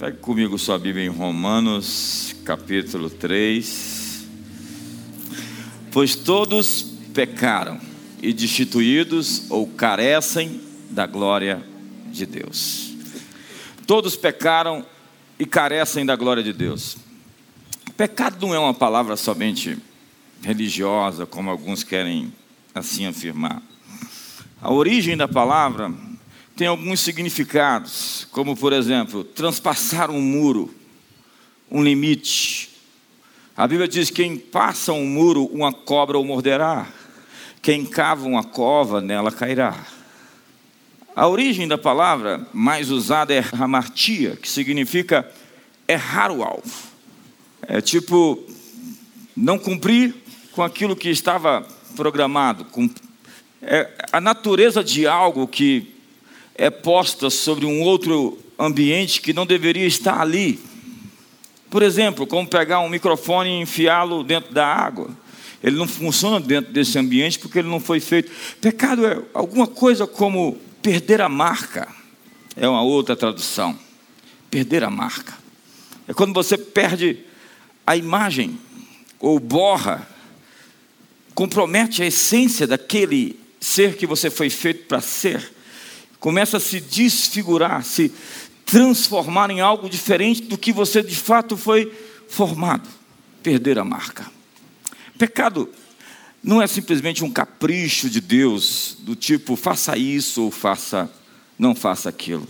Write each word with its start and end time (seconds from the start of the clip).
Pegue 0.00 0.16
comigo 0.16 0.58
sua 0.58 0.78
Bíblia 0.78 1.04
em 1.04 1.10
Romanos, 1.10 2.34
capítulo 2.42 3.10
3. 3.10 4.26
Pois 5.92 6.14
todos 6.14 6.80
pecaram 7.12 7.78
e 8.22 8.32
destituídos 8.32 9.42
ou 9.50 9.66
carecem 9.66 10.58
da 10.88 11.06
glória 11.06 11.62
de 12.06 12.24
Deus. 12.24 12.94
Todos 13.86 14.16
pecaram 14.16 14.86
e 15.38 15.44
carecem 15.44 16.06
da 16.06 16.16
glória 16.16 16.42
de 16.42 16.54
Deus. 16.54 16.96
Pecado 17.94 18.46
não 18.46 18.54
é 18.54 18.58
uma 18.58 18.72
palavra 18.72 19.18
somente 19.18 19.76
religiosa, 20.40 21.26
como 21.26 21.50
alguns 21.50 21.84
querem 21.84 22.32
assim 22.74 23.04
afirmar. 23.04 23.60
A 24.62 24.72
origem 24.72 25.14
da 25.14 25.28
palavra 25.28 25.92
tem 26.60 26.66
alguns 26.66 27.00
significados, 27.00 28.28
como 28.32 28.54
por 28.54 28.74
exemplo, 28.74 29.24
transpassar 29.24 30.10
um 30.10 30.20
muro, 30.20 30.70
um 31.70 31.82
limite. 31.82 32.68
A 33.56 33.66
Bíblia 33.66 33.88
diz: 33.88 34.10
quem 34.10 34.36
passa 34.36 34.92
um 34.92 35.06
muro, 35.06 35.46
uma 35.46 35.72
cobra 35.72 36.18
o 36.18 36.24
morderá. 36.24 36.86
Quem 37.62 37.86
cava 37.86 38.28
uma 38.28 38.44
cova, 38.44 39.00
nela 39.00 39.32
cairá. 39.32 39.74
A 41.16 41.26
origem 41.26 41.66
da 41.66 41.78
palavra 41.78 42.46
mais 42.52 42.90
usada 42.90 43.32
é 43.32 43.42
hamartia, 43.58 44.36
que 44.36 44.46
significa 44.46 45.26
errar 45.88 46.30
o 46.30 46.42
alvo. 46.42 46.70
É 47.62 47.80
tipo 47.80 48.38
não 49.34 49.58
cumprir 49.58 50.14
com 50.52 50.62
aquilo 50.62 50.94
que 50.94 51.08
estava 51.08 51.66
programado. 51.96 52.66
É 53.62 53.88
a 54.12 54.20
natureza 54.20 54.84
de 54.84 55.06
algo 55.06 55.48
que 55.48 55.98
é 56.60 56.68
posta 56.68 57.30
sobre 57.30 57.64
um 57.64 57.80
outro 57.80 58.38
ambiente 58.58 59.22
que 59.22 59.32
não 59.32 59.46
deveria 59.46 59.86
estar 59.86 60.20
ali. 60.20 60.60
Por 61.70 61.82
exemplo, 61.82 62.26
como 62.26 62.46
pegar 62.46 62.80
um 62.80 62.88
microfone 62.90 63.48
e 63.48 63.62
enfiá-lo 63.62 64.22
dentro 64.22 64.52
da 64.52 64.66
água. 64.66 65.08
Ele 65.64 65.76
não 65.76 65.88
funciona 65.88 66.38
dentro 66.38 66.70
desse 66.70 66.98
ambiente 66.98 67.38
porque 67.38 67.60
ele 67.60 67.68
não 67.68 67.80
foi 67.80 67.98
feito. 67.98 68.30
Pecado 68.60 69.06
é 69.06 69.22
alguma 69.32 69.66
coisa 69.66 70.06
como 70.06 70.58
perder 70.82 71.22
a 71.22 71.30
marca. 71.30 71.88
É 72.54 72.68
uma 72.68 72.82
outra 72.82 73.16
tradução. 73.16 73.78
Perder 74.50 74.84
a 74.84 74.90
marca. 74.90 75.32
É 76.06 76.12
quando 76.12 76.34
você 76.34 76.58
perde 76.58 77.20
a 77.86 77.96
imagem 77.96 78.58
ou 79.18 79.40
borra, 79.40 80.06
compromete 81.34 82.02
a 82.02 82.06
essência 82.06 82.66
daquele 82.66 83.40
ser 83.58 83.96
que 83.96 84.06
você 84.06 84.28
foi 84.28 84.50
feito 84.50 84.84
para 84.86 85.00
ser 85.00 85.58
começa 86.20 86.58
a 86.58 86.60
se 86.60 86.80
desfigurar, 86.80 87.82
se 87.82 88.12
transformar 88.66 89.50
em 89.50 89.60
algo 89.60 89.88
diferente 89.88 90.42
do 90.42 90.56
que 90.56 90.72
você 90.72 91.02
de 91.02 91.16
fato 91.16 91.56
foi 91.56 91.92
formado. 92.28 92.88
Perder 93.42 93.78
a 93.78 93.84
marca. 93.84 94.30
Pecado 95.18 95.68
não 96.42 96.62
é 96.62 96.66
simplesmente 96.66 97.24
um 97.24 97.30
capricho 97.30 98.08
de 98.08 98.20
Deus, 98.20 98.96
do 99.00 99.16
tipo 99.16 99.56
faça 99.56 99.96
isso 99.96 100.44
ou 100.44 100.50
faça, 100.50 101.10
não 101.58 101.74
faça 101.74 102.08
aquilo. 102.08 102.46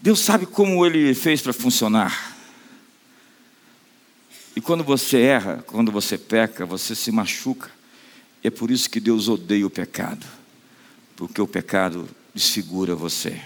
Deus 0.00 0.20
sabe 0.20 0.44
como 0.44 0.84
ele 0.84 1.14
fez 1.14 1.40
para 1.40 1.52
funcionar. 1.52 2.36
E 4.54 4.60
quando 4.60 4.84
você 4.84 5.18
erra, 5.20 5.64
quando 5.66 5.90
você 5.90 6.18
peca, 6.18 6.66
você 6.66 6.94
se 6.94 7.10
machuca. 7.10 7.70
É 8.42 8.50
por 8.50 8.70
isso 8.70 8.90
que 8.90 9.00
Deus 9.00 9.28
odeia 9.28 9.66
o 9.66 9.70
pecado. 9.70 10.26
Porque 11.16 11.40
o 11.40 11.46
pecado 11.46 12.08
desfigura 12.34 12.94
você, 12.96 13.40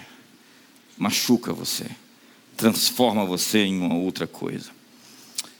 machuca 0.97 1.53
você, 1.53 1.85
transforma 2.57 3.23
você 3.25 3.59
em 3.59 3.79
uma 3.79 3.95
outra 3.95 4.25
coisa. 4.25 4.71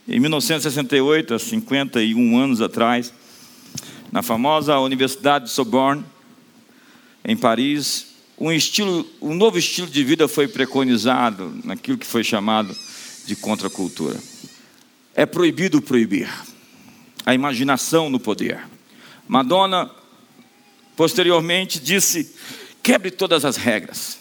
Em 0.07 0.19
1968, 0.19 1.35
há 1.35 1.39
51 1.39 2.37
anos 2.37 2.61
atrás, 2.61 3.13
na 4.11 4.23
famosa 4.23 4.79
Universidade 4.79 5.45
de 5.45 5.51
Sorbonne, 5.51 6.03
em 7.23 7.37
Paris, 7.37 8.07
um, 8.39 8.51
estilo, 8.51 9.05
um 9.21 9.35
novo 9.35 9.59
estilo 9.59 9.87
de 9.87 10.03
vida 10.03 10.27
foi 10.27 10.47
preconizado 10.47 11.55
naquilo 11.63 11.97
que 11.97 12.07
foi 12.07 12.23
chamado 12.23 12.75
de 13.27 13.35
contracultura. 13.35 14.17
É 15.13 15.25
proibido 15.25 15.79
proibir 15.79 16.27
a 17.25 17.35
imaginação 17.35 18.09
no 18.09 18.19
poder. 18.19 18.59
Madonna, 19.27 19.91
posteriormente, 20.95 21.79
disse 21.79 22.33
quebre 22.89 23.11
todas 23.11 23.45
as 23.45 23.55
regras. 23.55 24.17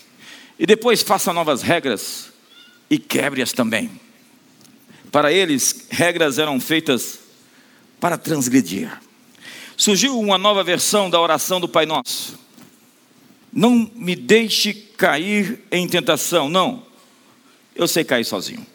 E 0.59 0.67
depois 0.67 1.01
faça 1.01 1.33
novas 1.33 1.63
regras 1.63 2.31
e 2.91 2.99
quebre-as 2.99 3.51
também. 3.51 3.91
Para 5.11 5.33
eles, 5.33 5.87
regras 5.89 6.39
eram 6.39 6.61
feitas 6.61 7.19
para 7.99 8.19
transgredir. 8.19 8.93
Surgiu 9.75 10.21
uma 10.21 10.37
nova 10.37 10.63
versão 10.63 11.09
da 11.09 11.19
oração 11.19 11.59
do 11.59 11.67
Pai 11.67 11.87
Nosso. 11.87 12.39
Não 13.51 13.91
me 13.95 14.15
deixe 14.15 14.75
cair 14.75 15.61
em 15.73 15.89
tentação. 15.89 16.51
Não, 16.51 16.85
eu 17.75 17.89
sei 17.89 18.05
cair 18.05 18.27
sozinho. 18.27 18.67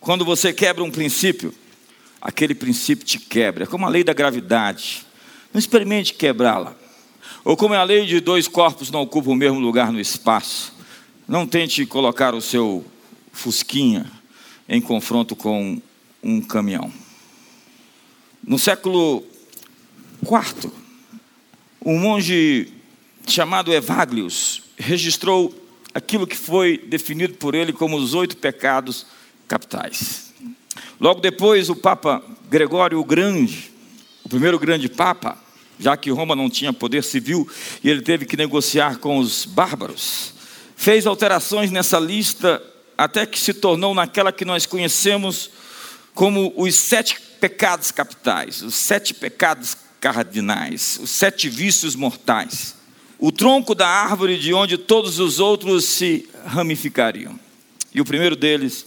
Quando 0.00 0.22
você 0.22 0.52
quebra 0.52 0.84
um 0.84 0.90
princípio, 0.90 1.54
aquele 2.20 2.54
princípio 2.54 3.06
te 3.06 3.18
quebra. 3.18 3.64
É 3.64 3.66
como 3.66 3.86
a 3.86 3.88
lei 3.88 4.04
da 4.04 4.12
gravidade. 4.12 5.06
Não 5.50 5.58
experimente 5.58 6.12
quebrá-la. 6.12 6.81
Ou 7.44 7.56
como 7.56 7.74
é 7.74 7.76
a 7.76 7.84
lei 7.84 8.06
de 8.06 8.20
dois 8.20 8.46
corpos 8.46 8.90
não 8.90 9.02
ocupa 9.02 9.30
o 9.30 9.34
mesmo 9.34 9.58
lugar 9.58 9.90
no 9.90 10.00
espaço. 10.00 10.72
Não 11.26 11.46
tente 11.46 11.84
colocar 11.86 12.34
o 12.34 12.40
seu 12.40 12.84
fusquinha 13.32 14.10
em 14.68 14.80
confronto 14.80 15.34
com 15.34 15.80
um 16.22 16.40
caminhão. 16.40 16.92
No 18.46 18.58
século 18.58 19.24
IV, 20.22 20.70
um 21.84 21.98
monge 21.98 22.72
chamado 23.26 23.72
Evaglius 23.72 24.62
registrou 24.76 25.52
aquilo 25.92 26.26
que 26.26 26.36
foi 26.36 26.78
definido 26.78 27.34
por 27.34 27.54
ele 27.54 27.72
como 27.72 27.96
os 27.96 28.14
oito 28.14 28.36
pecados 28.36 29.06
capitais. 29.48 30.32
Logo 31.00 31.20
depois, 31.20 31.68
o 31.68 31.76
Papa 31.76 32.22
Gregório 32.48 33.00
o 33.00 33.04
Grande, 33.04 33.72
o 34.24 34.28
primeiro 34.28 34.58
grande 34.58 34.88
Papa, 34.88 35.36
já 35.78 35.96
que 35.96 36.10
Roma 36.10 36.36
não 36.36 36.48
tinha 36.48 36.72
poder 36.72 37.02
civil 37.02 37.48
e 37.82 37.90
ele 37.90 38.02
teve 38.02 38.24
que 38.26 38.36
negociar 38.36 38.98
com 38.98 39.18
os 39.18 39.44
bárbaros. 39.44 40.34
Fez 40.76 41.06
alterações 41.06 41.70
nessa 41.70 41.98
lista 41.98 42.62
até 42.96 43.26
que 43.26 43.38
se 43.38 43.54
tornou 43.54 43.94
naquela 43.94 44.32
que 44.32 44.44
nós 44.44 44.66
conhecemos 44.66 45.50
como 46.14 46.52
os 46.56 46.74
sete 46.74 47.20
pecados 47.40 47.90
capitais, 47.90 48.62
os 48.62 48.74
sete 48.74 49.14
pecados 49.14 49.76
cardinais, 50.00 50.98
os 51.02 51.10
sete 51.10 51.48
vícios 51.48 51.94
mortais. 51.94 52.74
O 53.18 53.30
tronco 53.30 53.74
da 53.74 53.86
árvore 53.86 54.36
de 54.38 54.52
onde 54.52 54.76
todos 54.76 55.20
os 55.20 55.38
outros 55.38 55.84
se 55.84 56.28
ramificariam. 56.44 57.38
E 57.94 58.00
o 58.00 58.04
primeiro 58.04 58.34
deles 58.34 58.84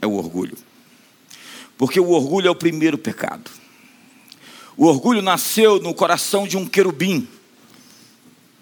é 0.00 0.06
o 0.06 0.12
orgulho. 0.12 0.56
Porque 1.76 1.98
o 1.98 2.10
orgulho 2.10 2.46
é 2.46 2.50
o 2.50 2.54
primeiro 2.54 2.96
pecado. 2.96 3.50
O 4.76 4.86
orgulho 4.86 5.22
nasceu 5.22 5.80
no 5.80 5.94
coração 5.94 6.46
de 6.46 6.56
um 6.56 6.66
querubim. 6.66 7.28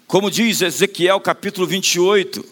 Como 0.05 0.29
diz 0.29 0.61
Ezequiel 0.61 1.19
capítulo 1.19 1.65
28, 1.65 2.45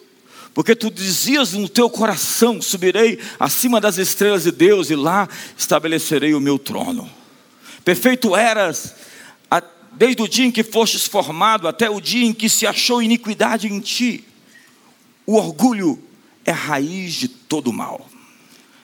porque 0.52 0.74
tu 0.74 0.90
dizias 0.90 1.52
no 1.52 1.68
teu 1.68 1.88
coração: 1.88 2.60
subirei 2.60 3.20
acima 3.38 3.80
das 3.80 3.98
estrelas 3.98 4.44
de 4.44 4.52
Deus 4.52 4.90
e 4.90 4.96
lá 4.96 5.28
estabelecerei 5.56 6.34
o 6.34 6.40
meu 6.40 6.58
trono. 6.58 7.08
Perfeito 7.84 8.36
eras 8.36 8.94
desde 9.92 10.22
o 10.22 10.28
dia 10.28 10.46
em 10.46 10.50
que 10.50 10.62
fostes 10.62 11.06
formado 11.06 11.68
até 11.68 11.88
o 11.88 12.00
dia 12.00 12.26
em 12.26 12.32
que 12.32 12.48
se 12.48 12.66
achou 12.66 13.02
iniquidade 13.02 13.68
em 13.68 13.80
ti. 13.80 14.24
O 15.26 15.36
orgulho 15.36 16.02
é 16.44 16.50
a 16.50 16.54
raiz 16.54 17.14
de 17.14 17.28
todo 17.28 17.72
mal. 17.72 18.08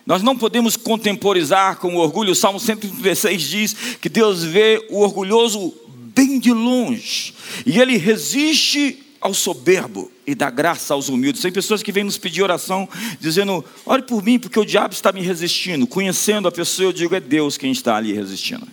Nós 0.08 0.22
não 0.22 0.34
podemos 0.34 0.74
contemporizar 0.74 1.76
com 1.76 1.96
orgulho. 1.96 2.32
O 2.32 2.34
Salmo 2.34 2.58
136 2.58 3.42
diz 3.42 3.74
que 4.00 4.08
Deus 4.08 4.42
vê 4.42 4.82
o 4.88 5.00
orgulhoso 5.00 5.74
bem 5.86 6.38
de 6.38 6.50
longe 6.50 7.34
e 7.66 7.78
ele 7.78 7.98
resiste 7.98 9.04
ao 9.20 9.34
soberbo 9.34 10.10
e 10.26 10.34
dá 10.34 10.48
graça 10.48 10.94
aos 10.94 11.10
humildes. 11.10 11.42
Tem 11.42 11.52
pessoas 11.52 11.82
que 11.82 11.92
vêm 11.92 12.04
nos 12.04 12.16
pedir 12.16 12.42
oração 12.42 12.88
dizendo: 13.20 13.62
ore 13.84 14.00
por 14.00 14.24
mim, 14.24 14.38
porque 14.38 14.58
o 14.58 14.64
diabo 14.64 14.94
está 14.94 15.12
me 15.12 15.20
resistindo. 15.20 15.86
Conhecendo 15.86 16.48
a 16.48 16.52
pessoa, 16.52 16.86
eu 16.86 16.92
digo: 16.94 17.14
é 17.14 17.20
Deus 17.20 17.58
quem 17.58 17.70
está 17.70 17.94
ali 17.94 18.14
resistindo. 18.14 18.66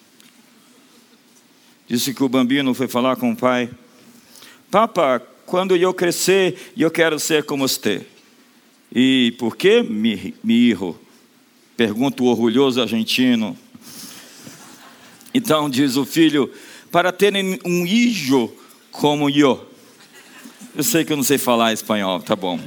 Disse 1.86 2.14
que 2.14 2.24
o 2.24 2.30
bambino 2.30 2.74
foi 2.74 2.88
falar 2.88 3.18
com 3.18 3.34
o 3.34 3.36
pai: 3.36 3.70
Papa, 4.72 5.22
quando 5.46 5.76
eu 5.76 5.94
crescer, 5.94 6.72
eu 6.78 6.90
quero 6.90 7.20
ser 7.20 7.44
como 7.44 7.68
você. 7.68 8.08
E 8.90 9.36
por 9.38 9.58
que 9.58 9.84
me, 9.84 10.34
me 10.42 10.54
irro? 10.54 10.98
Pergunta 11.78 12.24
o 12.24 12.28
orgulhoso 12.28 12.82
argentino. 12.82 13.58
Então 15.34 15.70
diz 15.70 15.98
o 15.98 16.06
filho: 16.06 16.50
para 16.90 17.12
terem 17.12 17.60
um 17.66 17.86
hijo 17.86 18.50
como 18.92 19.30
eu. 19.30 19.70
Eu 20.74 20.84
sei 20.84 21.04
que 21.04 21.12
eu 21.12 21.18
não 21.18 21.24
sei 21.24 21.38
falar 21.38 21.74
espanhol, 21.74 22.22
tá 22.22 22.36
bom. 22.36 22.60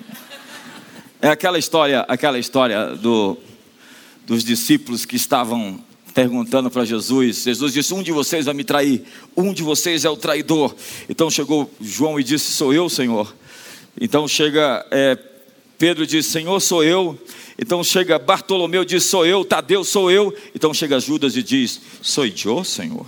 É 1.20 1.28
aquela 1.28 1.58
história, 1.58 2.00
aquela 2.00 2.38
história 2.38 2.94
do, 2.96 3.38
dos 4.26 4.44
discípulos 4.44 5.04
que 5.04 5.16
estavam 5.16 5.80
perguntando 6.12 6.70
para 6.70 6.84
Jesus. 6.84 7.44
Jesus 7.44 7.72
disse: 7.72 7.94
Um 7.94 8.02
de 8.02 8.12
vocês 8.12 8.44
vai 8.44 8.54
me 8.54 8.64
trair, 8.64 9.04
um 9.34 9.54
de 9.54 9.62
vocês 9.62 10.04
é 10.04 10.10
o 10.10 10.16
traidor. 10.16 10.74
Então 11.08 11.30
chegou 11.30 11.70
João 11.80 12.20
e 12.20 12.24
disse: 12.24 12.52
Sou 12.52 12.74
eu, 12.74 12.88
Senhor. 12.90 13.34
Então 13.98 14.28
chega 14.28 14.86
é, 14.90 15.16
Pedro 15.78 16.04
diz: 16.04 16.26
Senhor, 16.26 16.58
sou 16.60 16.82
eu. 16.82 17.16
Então 17.56 17.82
chega 17.84 18.18
Bartolomeu 18.18 18.84
diz: 18.84 19.04
Sou 19.04 19.24
eu. 19.24 19.44
Tadeu, 19.44 19.84
sou 19.84 20.10
eu. 20.10 20.36
Então 20.54 20.74
chega 20.74 20.98
Judas 20.98 21.36
e 21.36 21.42
diz: 21.42 21.80
Sou 22.02 22.26
eu, 22.26 22.64
Senhor. 22.64 23.06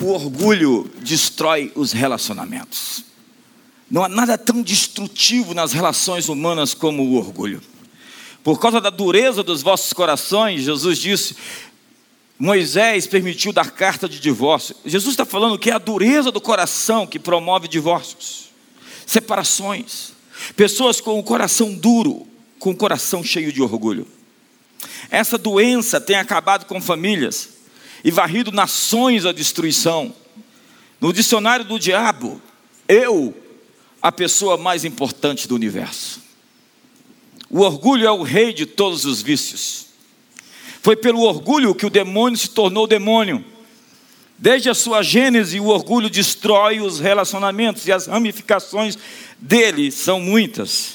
O 0.00 0.06
orgulho 0.06 0.90
destrói 1.02 1.70
os 1.74 1.92
relacionamentos. 1.92 3.04
Não 3.90 4.04
há 4.04 4.08
nada 4.08 4.38
tão 4.38 4.62
destrutivo 4.62 5.52
nas 5.52 5.72
relações 5.72 6.28
humanas 6.28 6.72
como 6.72 7.02
o 7.02 7.16
orgulho. 7.16 7.60
Por 8.42 8.58
causa 8.58 8.80
da 8.80 8.88
dureza 8.88 9.42
dos 9.42 9.62
vossos 9.62 9.92
corações, 9.92 10.62
Jesus 10.62 10.96
disse: 10.96 11.36
Moisés 12.38 13.06
permitiu 13.06 13.52
dar 13.52 13.70
carta 13.70 14.08
de 14.08 14.18
divórcio. 14.18 14.74
Jesus 14.86 15.12
está 15.12 15.26
falando 15.26 15.58
que 15.58 15.70
é 15.70 15.74
a 15.74 15.78
dureza 15.78 16.32
do 16.32 16.40
coração 16.40 17.06
que 17.06 17.18
promove 17.18 17.68
divórcios, 17.68 18.48
separações. 19.04 20.18
Pessoas 20.56 21.00
com 21.00 21.18
o 21.18 21.22
coração 21.22 21.74
duro, 21.74 22.26
com 22.58 22.70
o 22.70 22.76
coração 22.76 23.22
cheio 23.22 23.52
de 23.52 23.62
orgulho. 23.62 24.06
Essa 25.10 25.36
doença 25.36 26.00
tem 26.00 26.16
acabado 26.16 26.66
com 26.66 26.80
famílias 26.80 27.50
e 28.04 28.10
varrido 28.10 28.52
nações 28.52 29.26
à 29.26 29.32
destruição. 29.32 30.14
No 31.00 31.12
dicionário 31.12 31.64
do 31.64 31.78
diabo, 31.78 32.40
eu 32.88 33.34
a 34.02 34.10
pessoa 34.10 34.56
mais 34.56 34.84
importante 34.84 35.46
do 35.46 35.54
universo. 35.54 36.20
O 37.48 37.60
orgulho 37.60 38.06
é 38.06 38.10
o 38.10 38.22
rei 38.22 38.52
de 38.52 38.64
todos 38.64 39.04
os 39.04 39.20
vícios. 39.20 39.86
Foi 40.82 40.96
pelo 40.96 41.22
orgulho 41.22 41.74
que 41.74 41.84
o 41.84 41.90
demônio 41.90 42.38
se 42.38 42.48
tornou 42.50 42.86
demônio. 42.86 43.44
Desde 44.40 44.70
a 44.70 44.74
sua 44.74 45.02
gênese, 45.02 45.60
o 45.60 45.66
orgulho 45.66 46.08
destrói 46.08 46.80
os 46.80 46.98
relacionamentos 46.98 47.86
e 47.86 47.92
as 47.92 48.06
ramificações 48.06 48.96
dele 49.38 49.92
são 49.92 50.18
muitas. 50.18 50.94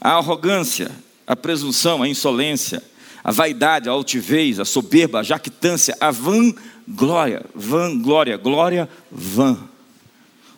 A 0.00 0.16
arrogância, 0.16 0.90
a 1.24 1.36
presunção, 1.36 2.02
a 2.02 2.08
insolência, 2.08 2.82
a 3.22 3.30
vaidade, 3.30 3.88
a 3.88 3.92
altivez, 3.92 4.58
a 4.58 4.64
soberba, 4.64 5.20
a 5.20 5.22
jactância, 5.22 5.96
a 6.00 6.10
vanglória, 6.10 7.46
vanglória, 7.54 8.36
glória 8.36 8.88
vã. 9.08 9.56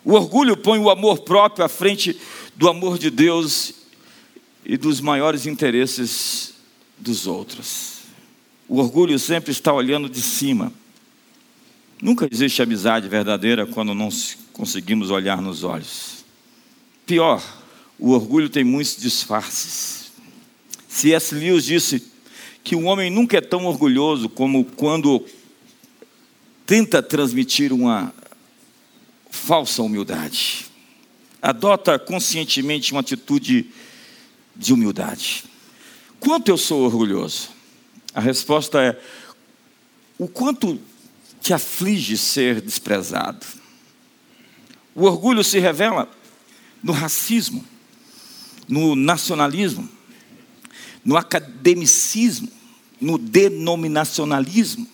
O 0.03 0.13
orgulho 0.13 0.57
põe 0.57 0.79
o 0.79 0.89
amor 0.89 1.19
próprio 1.19 1.63
à 1.63 1.69
frente 1.69 2.19
do 2.55 2.67
amor 2.67 2.97
de 2.97 3.11
Deus 3.11 3.75
e 4.65 4.75
dos 4.75 4.99
maiores 4.99 5.45
interesses 5.45 6.55
dos 6.97 7.27
outros. 7.27 7.99
O 8.67 8.79
orgulho 8.79 9.19
sempre 9.19 9.51
está 9.51 9.71
olhando 9.71 10.09
de 10.09 10.19
cima. 10.19 10.73
Nunca 12.03 12.27
existe 12.29 12.61
amizade 12.61 13.07
verdadeira 13.07 13.65
quando 13.65 13.93
não 13.93 14.09
conseguimos 14.51 15.09
olhar 15.09 15.41
nos 15.41 15.63
olhos. 15.63 16.25
Pior, 17.05 17.41
o 17.97 18.11
orgulho 18.11 18.49
tem 18.49 18.61
muitos 18.61 18.97
disfarces. 18.97 20.11
C.S. 20.85 21.33
Lewis 21.33 21.63
disse 21.63 22.05
que 22.61 22.75
o 22.75 22.83
homem 22.83 23.09
nunca 23.09 23.37
é 23.37 23.41
tão 23.41 23.63
orgulhoso 23.63 24.27
como 24.27 24.65
quando 24.65 25.25
tenta 26.65 27.01
transmitir 27.01 27.71
uma 27.71 28.13
falsa 29.31 29.81
humildade. 29.81 30.65
Adota 31.41 31.97
conscientemente 31.97 32.91
uma 32.91 32.99
atitude 32.99 33.67
de 34.53 34.73
humildade. 34.73 35.45
Quanto 36.19 36.49
eu 36.49 36.57
sou 36.57 36.81
orgulhoso? 36.81 37.47
A 38.13 38.19
resposta 38.19 38.83
é: 38.83 39.01
o 40.19 40.27
quanto 40.27 40.77
te 41.43 41.53
aflige 41.53 42.17
ser 42.17 42.61
desprezado. 42.61 43.45
O 44.95 45.03
orgulho 45.03 45.43
se 45.43 45.59
revela 45.59 46.09
no 46.81 46.93
racismo, 46.93 47.65
no 48.65 48.95
nacionalismo, 48.95 49.89
no 51.03 51.17
academicismo, 51.17 52.49
no 52.99 53.17
denominacionalismo. 53.17 54.87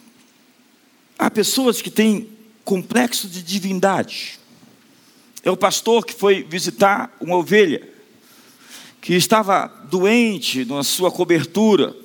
Há 1.19 1.29
pessoas 1.29 1.83
que 1.83 1.91
têm 1.91 2.27
complexo 2.65 3.27
de 3.27 3.43
divindade. 3.43 4.39
É 5.43 5.51
o 5.51 5.57
pastor 5.57 6.03
que 6.03 6.15
foi 6.15 6.41
visitar 6.41 7.15
uma 7.21 7.35
ovelha 7.35 7.87
que 8.99 9.13
estava 9.13 9.67
doente 9.87 10.65
na 10.65 10.83
sua 10.83 11.11
cobertura 11.11 11.95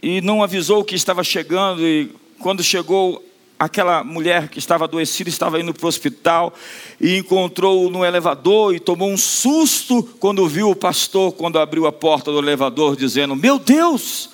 e 0.00 0.20
não 0.20 0.44
avisou 0.44 0.84
que 0.84 0.94
estava 0.94 1.24
chegando 1.24 1.84
e 1.84 2.14
quando 2.38 2.62
chegou 2.62 3.29
aquela 3.60 4.02
mulher 4.02 4.48
que 4.48 4.58
estava 4.58 4.84
adoecida 4.84 5.28
estava 5.28 5.60
indo 5.60 5.74
para 5.74 5.84
o 5.84 5.88
hospital 5.88 6.54
e 6.98 7.18
encontrou 7.18 7.90
no 7.90 8.04
elevador 8.04 8.74
e 8.74 8.80
tomou 8.80 9.10
um 9.10 9.18
susto 9.18 10.02
quando 10.18 10.48
viu 10.48 10.70
o 10.70 10.74
pastor 10.74 11.32
quando 11.32 11.58
abriu 11.58 11.86
a 11.86 11.92
porta 11.92 12.32
do 12.32 12.38
elevador 12.38 12.96
dizendo: 12.96 13.36
"Meu 13.36 13.58
Deus!" 13.58 14.30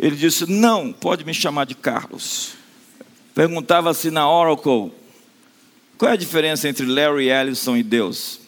Ele 0.00 0.16
disse: 0.16 0.50
"Não, 0.50 0.92
pode 0.92 1.24
me 1.24 1.34
chamar 1.34 1.66
de 1.66 1.74
Carlos." 1.74 2.54
Perguntava-se 3.34 4.10
na 4.10 4.28
Oracle 4.28 4.90
qual 6.02 6.10
é 6.10 6.14
a 6.14 6.16
diferença 6.16 6.68
entre 6.68 6.84
Larry 6.84 7.28
Ellison 7.30 7.76
e 7.76 7.82
Deus? 7.84 8.40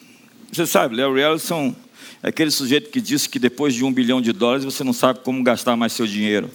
Você 0.51 0.65
sabe, 0.67 0.97
Larry 0.97 1.21
Ellison 1.21 1.73
é 2.21 2.27
aquele 2.27 2.51
sujeito 2.51 2.89
que 2.89 2.99
disse 2.99 3.29
que 3.29 3.39
depois 3.39 3.73
de 3.73 3.85
um 3.85 3.93
bilhão 3.93 4.19
de 4.19 4.33
dólares 4.33 4.65
você 4.65 4.83
não 4.83 4.91
sabe 4.91 5.19
como 5.19 5.41
gastar 5.41 5.77
mais 5.77 5.93
seu 5.93 6.05
dinheiro. 6.05 6.51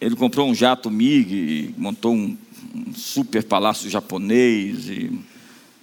Ele 0.00 0.14
comprou 0.14 0.48
um 0.48 0.54
jato 0.54 0.88
MiG, 0.88 1.74
montou 1.76 2.14
um, 2.14 2.38
um 2.74 2.94
super 2.94 3.44
palácio 3.44 3.90
japonês 3.90 4.88
e 4.88 5.10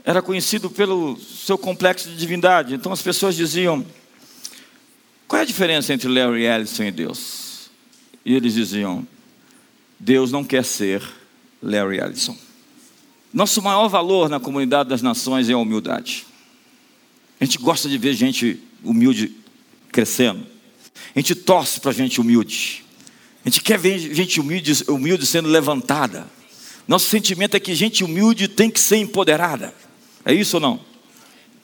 era 0.03 0.21
conhecido 0.21 0.69
pelo 0.69 1.19
seu 1.19 1.57
complexo 1.57 2.09
de 2.09 2.17
divindade. 2.17 2.73
Então 2.73 2.91
as 2.91 3.01
pessoas 3.01 3.35
diziam: 3.35 3.85
qual 5.27 5.39
é 5.39 5.43
a 5.43 5.45
diferença 5.45 5.93
entre 5.93 6.07
Larry 6.07 6.45
Ellison 6.45 6.83
e 6.83 6.91
Deus? 6.91 7.69
E 8.25 8.33
eles 8.33 8.53
diziam: 8.53 9.07
Deus 9.99 10.31
não 10.31 10.43
quer 10.43 10.63
ser 10.63 11.03
Larry 11.61 11.99
Ellison. 11.99 12.35
Nosso 13.31 13.61
maior 13.61 13.87
valor 13.87 14.29
na 14.29 14.39
comunidade 14.39 14.89
das 14.89 15.01
nações 15.01 15.49
é 15.49 15.53
a 15.53 15.57
humildade. 15.57 16.25
A 17.39 17.45
gente 17.45 17.59
gosta 17.59 17.87
de 17.87 17.97
ver 17.97 18.13
gente 18.13 18.61
humilde 18.83 19.35
crescendo. 19.91 20.45
A 21.15 21.19
gente 21.19 21.35
torce 21.35 21.79
para 21.79 21.91
gente 21.91 22.19
humilde. 22.19 22.83
A 23.45 23.49
gente 23.49 23.61
quer 23.61 23.77
ver 23.77 23.99
gente 23.99 24.39
humilde, 24.39 24.83
humilde 24.87 25.25
sendo 25.25 25.47
levantada. 25.47 26.27
Nosso 26.89 27.07
sentimento 27.07 27.55
é 27.55 27.59
que 27.61 27.73
gente 27.73 28.03
humilde 28.03 28.49
tem 28.49 28.69
que 28.69 28.81
ser 28.81 28.97
empoderada. 28.97 29.73
É 30.25 30.33
isso 30.33 30.57
ou 30.57 30.61
não? 30.61 30.81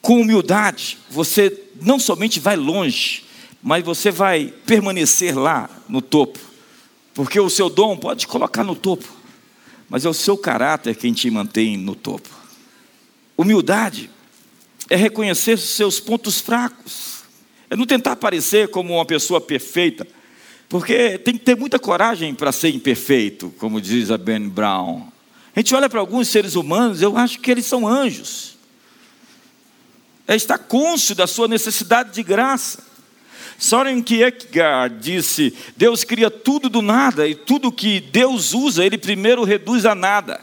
Com 0.01 0.21
humildade, 0.21 0.97
você 1.09 1.63
não 1.81 1.99
somente 1.99 2.39
vai 2.39 2.55
longe, 2.55 3.25
mas 3.61 3.83
você 3.83 4.09
vai 4.09 4.53
permanecer 4.65 5.37
lá 5.37 5.69
no 5.89 6.01
topo. 6.01 6.39
Porque 7.13 7.37
o 7.37 7.49
seu 7.49 7.69
dom 7.69 7.97
pode 7.97 8.25
colocar 8.27 8.63
no 8.63 8.75
topo 8.75 9.15
mas 9.89 10.05
é 10.05 10.09
o 10.09 10.13
seu 10.13 10.37
caráter 10.37 10.95
quem 10.95 11.13
te 11.13 11.29
mantém 11.29 11.77
no 11.77 11.95
topo. 11.95 12.29
Humildade 13.37 14.09
é 14.89 14.95
reconhecer 14.95 15.57
seus 15.57 15.99
pontos 15.99 16.39
fracos, 16.39 17.23
é 17.69 17.75
não 17.75 17.85
tentar 17.85 18.15
parecer 18.15 18.69
como 18.69 18.95
uma 18.95 19.05
pessoa 19.05 19.41
perfeita, 19.41 20.07
porque 20.69 21.17
tem 21.19 21.35
que 21.35 21.43
ter 21.43 21.55
muita 21.55 21.77
coragem 21.77 22.33
para 22.33 22.51
ser 22.51 22.69
imperfeito, 22.69 23.53
como 23.57 23.79
diz 23.79 24.09
a 24.09 24.17
Ben 24.17 24.47
Brown. 24.47 25.07
A 25.55 25.59
gente 25.59 25.73
olha 25.73 25.89
para 25.89 26.01
alguns 26.01 26.27
seres 26.27 26.55
humanos, 26.55 27.01
eu 27.01 27.17
acho 27.17 27.39
que 27.39 27.49
eles 27.49 27.65
são 27.65 27.87
anjos. 27.87 28.57
É 30.27 30.35
estar 30.35 30.57
cônscio 30.57 31.15
da 31.15 31.25
sua 31.25 31.47
necessidade 31.47 32.13
de 32.13 32.23
graça. 32.23 32.83
Soren 33.57 34.01
Kierkegaard 34.01 34.99
disse: 34.99 35.53
Deus 35.77 36.03
cria 36.03 36.29
tudo 36.29 36.67
do 36.67 36.81
nada 36.81 37.25
e 37.25 37.33
tudo 37.33 37.71
que 37.71 38.01
Deus 38.01 38.53
usa, 38.53 38.83
Ele 38.83 38.97
primeiro 38.97 39.43
reduz 39.43 39.85
a 39.85 39.95
nada. 39.95 40.41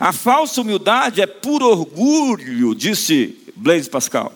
A 0.00 0.12
falsa 0.12 0.60
humildade 0.60 1.20
é 1.20 1.26
puro 1.26 1.66
orgulho, 1.66 2.74
disse 2.74 3.36
Blaise 3.54 3.90
Pascal. 3.90 4.32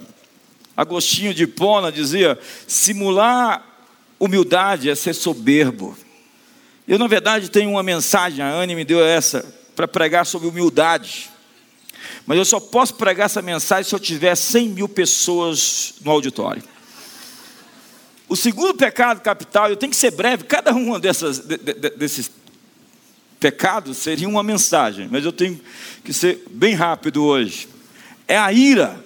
Agostinho 0.77 1.33
de 1.33 1.47
Pona 1.47 1.91
dizia: 1.91 2.39
simular 2.67 3.65
humildade 4.21 4.91
é 4.91 4.95
ser 4.95 5.15
soberbo. 5.15 5.97
Eu, 6.87 6.99
na 6.99 7.07
verdade, 7.07 7.51
tenho 7.51 7.71
uma 7.71 7.83
mensagem, 7.83 8.45
a 8.45 8.51
Anne 8.51 8.75
me 8.75 8.85
deu 8.85 9.03
essa, 9.03 9.62
para 9.75 9.89
pregar 9.89 10.27
sobre 10.27 10.49
humildade. 10.49 11.31
Mas 12.27 12.39
eu 12.39 12.45
só 12.45 12.61
posso 12.61 12.95
pregar 12.95 13.27
essa 13.27 13.43
mensagem 13.43 13.89
se 13.89 13.95
eu 13.95 14.01
tiver 14.01 14.35
100 14.35 14.69
mil 14.69 14.89
pessoas 14.89 15.95
no 16.05 16.11
auditório. 16.11 16.63
O 18.29 18.37
segundo 18.37 18.75
pecado 18.75 19.21
capital, 19.21 19.69
eu 19.69 19.77
tenho 19.77 19.91
que 19.91 19.97
ser 19.97 20.11
breve, 20.11 20.45
cada 20.45 20.73
um 20.73 20.99
dessas, 20.99 21.39
de, 21.39 21.57
de, 21.59 21.75
desses 21.91 22.31
pecados 23.39 23.99
seria 23.99 24.29
uma 24.29 24.43
mensagem, 24.43 25.09
mas 25.11 25.25
eu 25.25 25.33
tenho 25.33 25.61
que 26.05 26.13
ser 26.13 26.43
bem 26.51 26.75
rápido 26.75 27.25
hoje. 27.25 27.69
É 28.27 28.39
a 28.39 28.53
ira. 28.53 29.05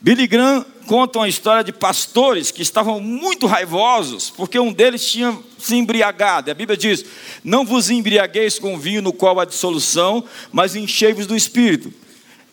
Billy 0.00 0.26
Graham 0.26 0.64
contam 0.86 1.22
a 1.22 1.28
história 1.28 1.64
de 1.64 1.72
pastores 1.72 2.50
que 2.50 2.62
estavam 2.62 3.00
muito 3.00 3.46
raivosos, 3.46 4.30
porque 4.30 4.58
um 4.58 4.72
deles 4.72 5.10
tinha 5.10 5.38
se 5.58 5.76
embriagado. 5.76 6.50
A 6.50 6.54
Bíblia 6.54 6.76
diz: 6.76 7.04
Não 7.42 7.64
vos 7.64 7.90
embriagueis 7.90 8.58
com 8.58 8.78
vinho 8.78 9.02
no 9.02 9.12
qual 9.12 9.40
há 9.40 9.44
dissolução, 9.44 10.24
mas 10.52 10.76
enchei-vos 10.76 11.26
do 11.26 11.36
espírito. 11.36 11.92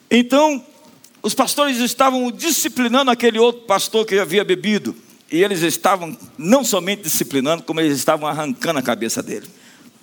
Então, 0.10 0.64
os 1.22 1.34
pastores 1.34 1.78
estavam 1.80 2.32
disciplinando 2.32 3.12
aquele 3.12 3.40
outro 3.40 3.64
pastor 3.64 4.06
que 4.06 4.18
havia 4.18 4.44
bebido. 4.44 4.96
E 5.32 5.44
eles 5.44 5.62
estavam 5.62 6.18
não 6.38 6.64
somente 6.64 7.04
disciplinando, 7.04 7.64
como 7.64 7.80
eles 7.80 7.98
estavam 7.98 8.28
arrancando 8.28 8.80
a 8.80 8.82
cabeça 8.82 9.22
dele. 9.22 9.48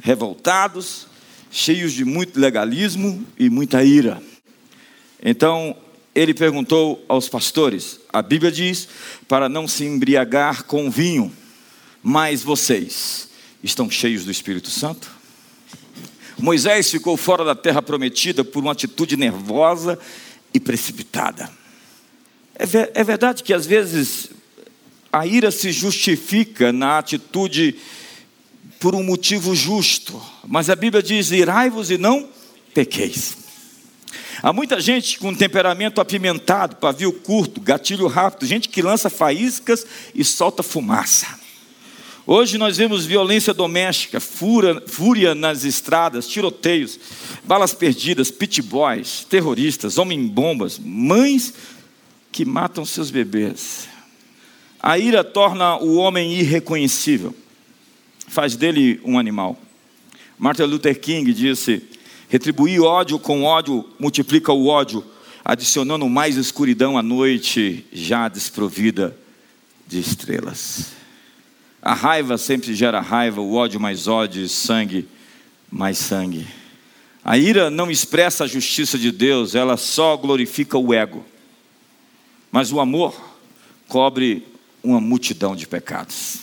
Revoltados, 0.01 1.07
cheios 1.51 1.93
de 1.93 2.05
muito 2.05 2.39
legalismo 2.39 3.25
e 3.39 3.51
muita 3.51 3.83
ira. 3.83 4.23
Então, 5.23 5.75
ele 6.15 6.33
perguntou 6.33 7.05
aos 7.09 7.29
pastores: 7.29 8.01
a 8.19 8.23
Bíblia 8.23 8.51
diz 8.51 8.89
para 9.29 9.49
não 9.49 9.69
se 9.69 9.85
embriagar 9.85 10.65
com 10.65 10.91
vinho, 10.91 11.31
mas 12.03 12.43
vocês 12.43 13.29
estão 13.63 13.91
cheios 13.91 14.25
do 14.25 14.31
Espírito 14.31 14.71
Santo? 14.71 15.11
Moisés 16.39 16.91
ficou 16.91 17.17
fora 17.17 17.45
da 17.45 17.55
terra 17.55 17.83
prometida 17.83 18.43
por 18.43 18.63
uma 18.63 18.73
atitude 18.73 19.17
nervosa 19.17 19.99
e 20.53 20.59
precipitada. 20.59 21.51
É, 22.59 23.01
é 23.01 23.05
verdade 23.05 23.43
que 23.43 23.53
às 23.53 23.67
vezes 23.67 24.31
a 25.13 25.27
ira 25.27 25.51
se 25.51 25.71
justifica 25.71 26.73
na 26.73 26.99
atitude 26.99 27.77
por 28.81 28.95
um 28.95 29.03
motivo 29.03 29.55
justo, 29.55 30.21
mas 30.47 30.71
a 30.71 30.77
Bíblia 30.77 31.03
diz: 31.03 31.31
irai-vos 31.31 31.91
e 31.91 31.99
não 31.99 32.29
pequeis. 32.73 33.46
Há 34.43 34.53
muita 34.53 34.81
gente 34.81 35.19
com 35.19 35.35
temperamento 35.35 36.01
apimentado, 36.01 36.77
pavio 36.77 37.13
curto, 37.13 37.61
gatilho 37.61 38.07
rápido, 38.07 38.47
gente 38.47 38.69
que 38.69 38.83
lança 38.83 39.09
faíscas 39.09 39.87
e 40.15 40.25
solta 40.25 40.63
fumaça. 40.63 41.27
Hoje 42.27 42.59
nós 42.59 42.77
vemos 42.77 43.07
violência 43.07 43.55
doméstica, 43.55 44.19
fúria, 44.19 44.83
fúria 44.87 45.35
nas 45.35 45.65
estradas, 45.65 46.27
tiroteios, 46.27 46.99
balas 47.45 47.73
perdidas, 47.73 48.31
pit 48.33 48.61
boys, 48.61 49.25
terroristas, 49.31 49.97
homem-bombas, 49.97 50.79
mães 50.79 51.55
que 52.33 52.45
matam 52.45 52.85
seus 52.85 53.11
bebês. 53.11 53.89
A 54.81 54.99
ira 54.99 55.23
torna 55.23 55.77
o 55.77 55.97
homem 55.97 56.35
irreconhecível, 56.35 57.35
faz 58.29 58.57
dele 58.57 59.01
um 59.05 59.19
animal. 59.19 59.57
Martin 60.37 60.65
Luther 60.65 60.99
King 61.01 61.33
disse: 61.33 61.83
retribuir 62.29 62.81
ódio 62.83 63.19
com 63.19 63.45
ódio 63.45 63.85
multiplica 63.99 64.53
o 64.53 64.67
ódio, 64.67 65.05
adicionando 65.45 66.09
mais 66.09 66.37
escuridão 66.37 66.99
à 66.99 67.03
noite 67.03 67.87
já 67.93 68.29
desprovida 68.29 69.17
de 69.87 70.01
estrelas. 70.01 70.93
A 71.81 71.95
raiva 71.95 72.37
sempre 72.37 72.75
gera 72.75 73.01
raiva, 73.01 73.41
o 73.41 73.55
ódio 73.55 73.79
mais 73.79 74.09
ódio, 74.09 74.49
sangue 74.49 75.07
mais 75.71 75.99
sangue. 75.99 76.47
A 77.25 77.37
ira 77.37 77.71
não 77.71 77.91
expressa 77.91 78.45
a 78.45 78.47
justiça 78.47 78.99
de 78.99 79.11
Deus, 79.11 79.55
ela 79.55 79.77
só 79.77 80.17
glorifica 80.17 80.79
o 80.79 80.95
ego. 80.95 81.25
Mas 82.51 82.73
o 82.73 82.81
amor 82.81 83.21
cobre 83.89 84.47
uma 84.83 85.01
multidão 85.01 85.57
de 85.57 85.67
pecados. 85.67 86.41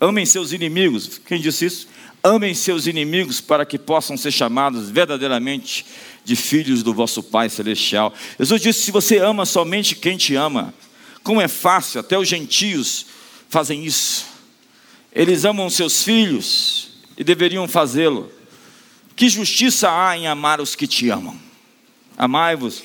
Amem 0.00 0.24
seus 0.24 0.52
inimigos. 0.52 1.18
Quem 1.18 1.40
disse 1.40 1.66
isso? 1.66 1.88
Amem 2.22 2.54
seus 2.54 2.86
inimigos 2.86 3.40
para 3.40 3.64
que 3.64 3.78
possam 3.78 4.16
ser 4.16 4.30
chamados 4.30 4.90
verdadeiramente 4.90 5.86
de 6.24 6.36
filhos 6.36 6.82
do 6.82 6.92
vosso 6.92 7.22
Pai 7.22 7.48
Celestial. 7.48 8.12
Jesus 8.38 8.60
disse: 8.60 8.82
se 8.82 8.90
você 8.90 9.18
ama 9.18 9.46
somente 9.46 9.96
quem 9.96 10.16
te 10.18 10.34
ama, 10.34 10.74
como 11.22 11.40
é 11.40 11.48
fácil, 11.48 12.00
até 12.00 12.18
os 12.18 12.28
gentios 12.28 13.06
fazem 13.48 13.84
isso. 13.84 14.26
Eles 15.12 15.44
amam 15.44 15.68
seus 15.70 16.02
filhos 16.02 16.90
e 17.16 17.24
deveriam 17.24 17.66
fazê-lo. 17.66 18.30
Que 19.16 19.28
justiça 19.28 19.90
há 19.90 20.16
em 20.16 20.26
amar 20.26 20.60
os 20.60 20.74
que 20.74 20.86
te 20.86 21.08
amam? 21.10 21.38
Amai-vos 22.16 22.82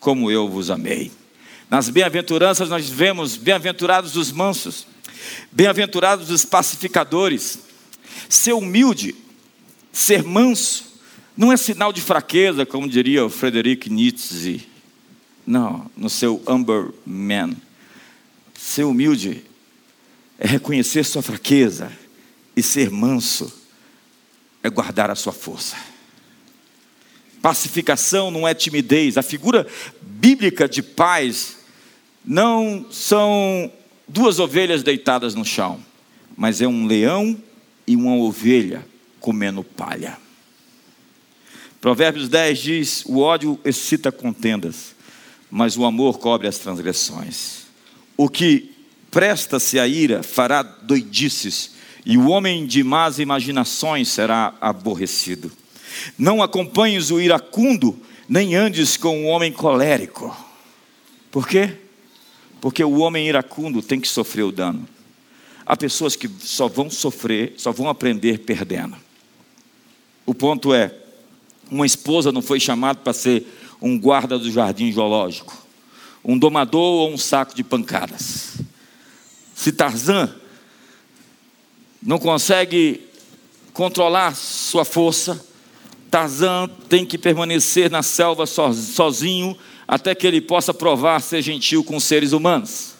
como 0.00 0.30
eu 0.30 0.48
vos 0.48 0.70
amei. 0.70 1.12
Nas 1.70 1.88
bem-aventuranças 1.90 2.68
nós 2.70 2.88
vemos 2.88 3.36
bem-aventurados 3.36 4.16
os 4.16 4.32
mansos, 4.32 4.86
bem-aventurados 5.52 6.30
os 6.30 6.44
pacificadores. 6.44 7.67
Ser 8.28 8.52
humilde, 8.52 9.14
ser 9.92 10.22
manso, 10.22 10.88
não 11.36 11.52
é 11.52 11.56
sinal 11.56 11.92
de 11.92 12.00
fraqueza, 12.00 12.66
como 12.66 12.88
diria 12.88 13.24
o 13.24 13.30
Frederic 13.30 13.88
Nietzsche. 13.88 14.66
Não, 15.46 15.90
no 15.96 16.10
seu 16.10 16.42
Amber 16.46 16.90
Man. 17.06 17.54
Ser 18.54 18.84
humilde 18.84 19.44
é 20.38 20.46
reconhecer 20.46 21.04
sua 21.04 21.22
fraqueza 21.22 21.92
e 22.56 22.62
ser 22.62 22.90
manso 22.90 23.52
é 24.62 24.68
guardar 24.68 25.10
a 25.10 25.14
sua 25.14 25.32
força. 25.32 25.76
Pacificação 27.40 28.30
não 28.30 28.46
é 28.46 28.52
timidez. 28.52 29.16
A 29.16 29.22
figura 29.22 29.66
bíblica 30.02 30.68
de 30.68 30.82
paz 30.82 31.58
não 32.24 32.86
são 32.90 33.72
duas 34.08 34.38
ovelhas 34.38 34.82
deitadas 34.82 35.34
no 35.34 35.44
chão, 35.44 35.80
mas 36.36 36.60
é 36.60 36.66
um 36.66 36.86
leão 36.86 37.40
e 37.88 37.96
uma 37.96 38.14
ovelha 38.14 38.86
comendo 39.18 39.64
palha. 39.64 40.16
Provérbios 41.80 42.28
10 42.28 42.58
diz: 42.58 43.04
O 43.06 43.18
ódio 43.18 43.58
excita 43.64 44.12
contendas, 44.12 44.94
mas 45.50 45.76
o 45.76 45.84
amor 45.84 46.18
cobre 46.18 46.46
as 46.46 46.58
transgressões. 46.58 47.66
O 48.16 48.28
que 48.28 48.78
Presta-se 49.10 49.78
a 49.78 49.86
ira, 49.86 50.22
fará 50.22 50.62
doidices, 50.62 51.72
e 52.04 52.16
o 52.16 52.28
homem 52.28 52.66
de 52.66 52.82
más 52.84 53.18
imaginações 53.18 54.08
será 54.08 54.54
aborrecido. 54.60 55.50
Não 56.18 56.42
acompanhes 56.42 57.10
o 57.10 57.20
iracundo, 57.20 57.98
nem 58.28 58.54
andes 58.54 58.96
com 58.96 59.24
o 59.24 59.26
homem 59.26 59.50
colérico. 59.50 60.34
Por 61.30 61.48
quê? 61.48 61.76
Porque 62.60 62.84
o 62.84 62.98
homem 62.98 63.28
iracundo 63.28 63.82
tem 63.82 63.98
que 63.98 64.08
sofrer 64.08 64.42
o 64.42 64.52
dano. 64.52 64.86
Há 65.68 65.76
pessoas 65.76 66.16
que 66.16 66.30
só 66.40 66.66
vão 66.66 66.88
sofrer, 66.88 67.52
só 67.58 67.70
vão 67.70 67.90
aprender 67.90 68.38
perdendo. 68.38 68.96
O 70.24 70.32
ponto 70.32 70.72
é: 70.72 70.94
uma 71.70 71.84
esposa 71.84 72.32
não 72.32 72.40
foi 72.40 72.58
chamada 72.58 73.00
para 73.00 73.12
ser 73.12 73.46
um 73.78 74.00
guarda 74.00 74.38
do 74.38 74.50
jardim 74.50 74.90
zoológico, 74.90 75.54
um 76.24 76.38
domador 76.38 76.80
ou 76.80 77.12
um 77.12 77.18
saco 77.18 77.54
de 77.54 77.62
pancadas. 77.62 78.56
Se 79.54 79.70
Tarzan 79.70 80.34
não 82.02 82.18
consegue 82.18 83.06
controlar 83.74 84.34
sua 84.36 84.86
força, 84.86 85.44
Tarzan 86.10 86.70
tem 86.88 87.04
que 87.04 87.18
permanecer 87.18 87.90
na 87.90 88.02
selva 88.02 88.46
sozinho 88.46 89.54
até 89.86 90.14
que 90.14 90.26
ele 90.26 90.40
possa 90.40 90.72
provar 90.72 91.20
ser 91.20 91.42
gentil 91.42 91.84
com 91.84 91.96
os 91.96 92.04
seres 92.04 92.32
humanos. 92.32 92.97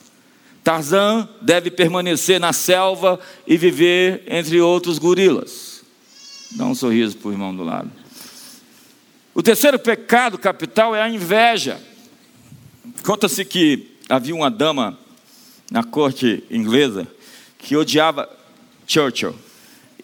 Tarzan 0.68 1.26
deve 1.40 1.70
permanecer 1.70 2.38
na 2.38 2.52
selva 2.52 3.18
e 3.46 3.56
viver 3.56 4.22
entre 4.26 4.60
outros 4.60 4.98
gorilas. 4.98 5.82
Dá 6.50 6.66
um 6.66 6.74
sorriso 6.74 7.16
para 7.16 7.28
o 7.30 7.32
irmão 7.32 7.56
do 7.56 7.64
lado. 7.64 7.90
O 9.34 9.42
terceiro 9.42 9.78
pecado 9.78 10.36
capital 10.36 10.94
é 10.94 11.00
a 11.00 11.08
inveja. 11.08 11.80
Conta-se 13.02 13.46
que 13.46 13.96
havia 14.10 14.34
uma 14.34 14.50
dama 14.50 14.98
na 15.70 15.82
corte 15.82 16.44
inglesa 16.50 17.08
que 17.56 17.74
odiava 17.74 18.28
Churchill. 18.86 19.34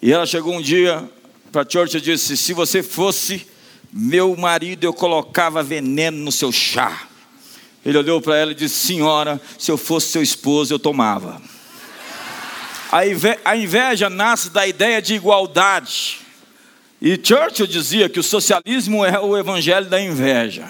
E 0.01 0.11
ela 0.11 0.25
chegou 0.25 0.55
um 0.55 0.63
dia 0.63 1.07
para 1.53 1.69
Churchill 1.69 2.01
e 2.01 2.05
disse: 2.05 2.39
Se 2.39 2.55
você 2.55 2.83
fosse 2.83 3.47
meu 3.93 4.35
marido, 4.35 4.85
eu 4.85 4.95
colocava 4.95 5.63
veneno 5.63 6.17
no 6.17 6.33
seu 6.33 6.51
chá. 6.51 7.07
Ele 7.85 7.99
olhou 7.99 8.21
para 8.21 8.37
ela 8.37 8.53
e 8.53 8.55
disse: 8.55 8.87
Senhora, 8.87 9.41
se 9.59 9.71
eu 9.71 9.77
fosse 9.77 10.09
seu 10.09 10.23
esposo, 10.23 10.73
eu 10.73 10.79
tomava. 10.79 11.41
A 13.45 13.57
inveja 13.57 14.09
nasce 14.09 14.51
da 14.51 14.67
ideia 14.67 15.03
de 15.03 15.15
igualdade. 15.15 16.21
E 17.03 17.21
Churchill 17.23 17.67
dizia 17.67 18.09
que 18.09 18.21
o 18.21 18.23
socialismo 18.23 19.05
é 19.05 19.19
o 19.19 19.37
evangelho 19.37 19.87
da 19.87 20.01
inveja. 20.01 20.69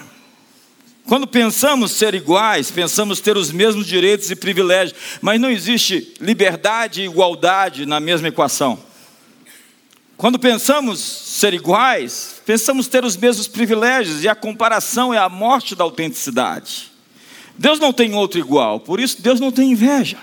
Quando 1.05 1.27
pensamos 1.27 1.91
ser 1.91 2.15
iguais, 2.15 2.71
pensamos 2.71 3.19
ter 3.19 3.37
os 3.37 3.51
mesmos 3.51 3.85
direitos 3.85 4.31
e 4.31 4.35
privilégios, 4.35 4.97
mas 5.21 5.39
não 5.39 5.51
existe 5.51 6.15
liberdade 6.19 7.01
e 7.01 7.05
igualdade 7.05 7.85
na 7.85 7.99
mesma 7.99 8.27
equação. 8.27 8.79
Quando 10.17 10.39
pensamos 10.39 10.99
ser 10.99 11.53
iguais, 11.53 12.41
pensamos 12.43 12.87
ter 12.87 13.05
os 13.05 13.15
mesmos 13.15 13.47
privilégios, 13.47 14.23
e 14.23 14.27
a 14.27 14.33
comparação 14.33 15.13
é 15.13 15.19
a 15.19 15.29
morte 15.29 15.75
da 15.75 15.83
autenticidade. 15.83 16.91
Deus 17.57 17.79
não 17.79 17.93
tem 17.93 18.13
outro 18.13 18.39
igual, 18.39 18.79
por 18.79 18.99
isso 18.99 19.21
Deus 19.21 19.39
não 19.39 19.51
tem 19.51 19.71
inveja. 19.71 20.17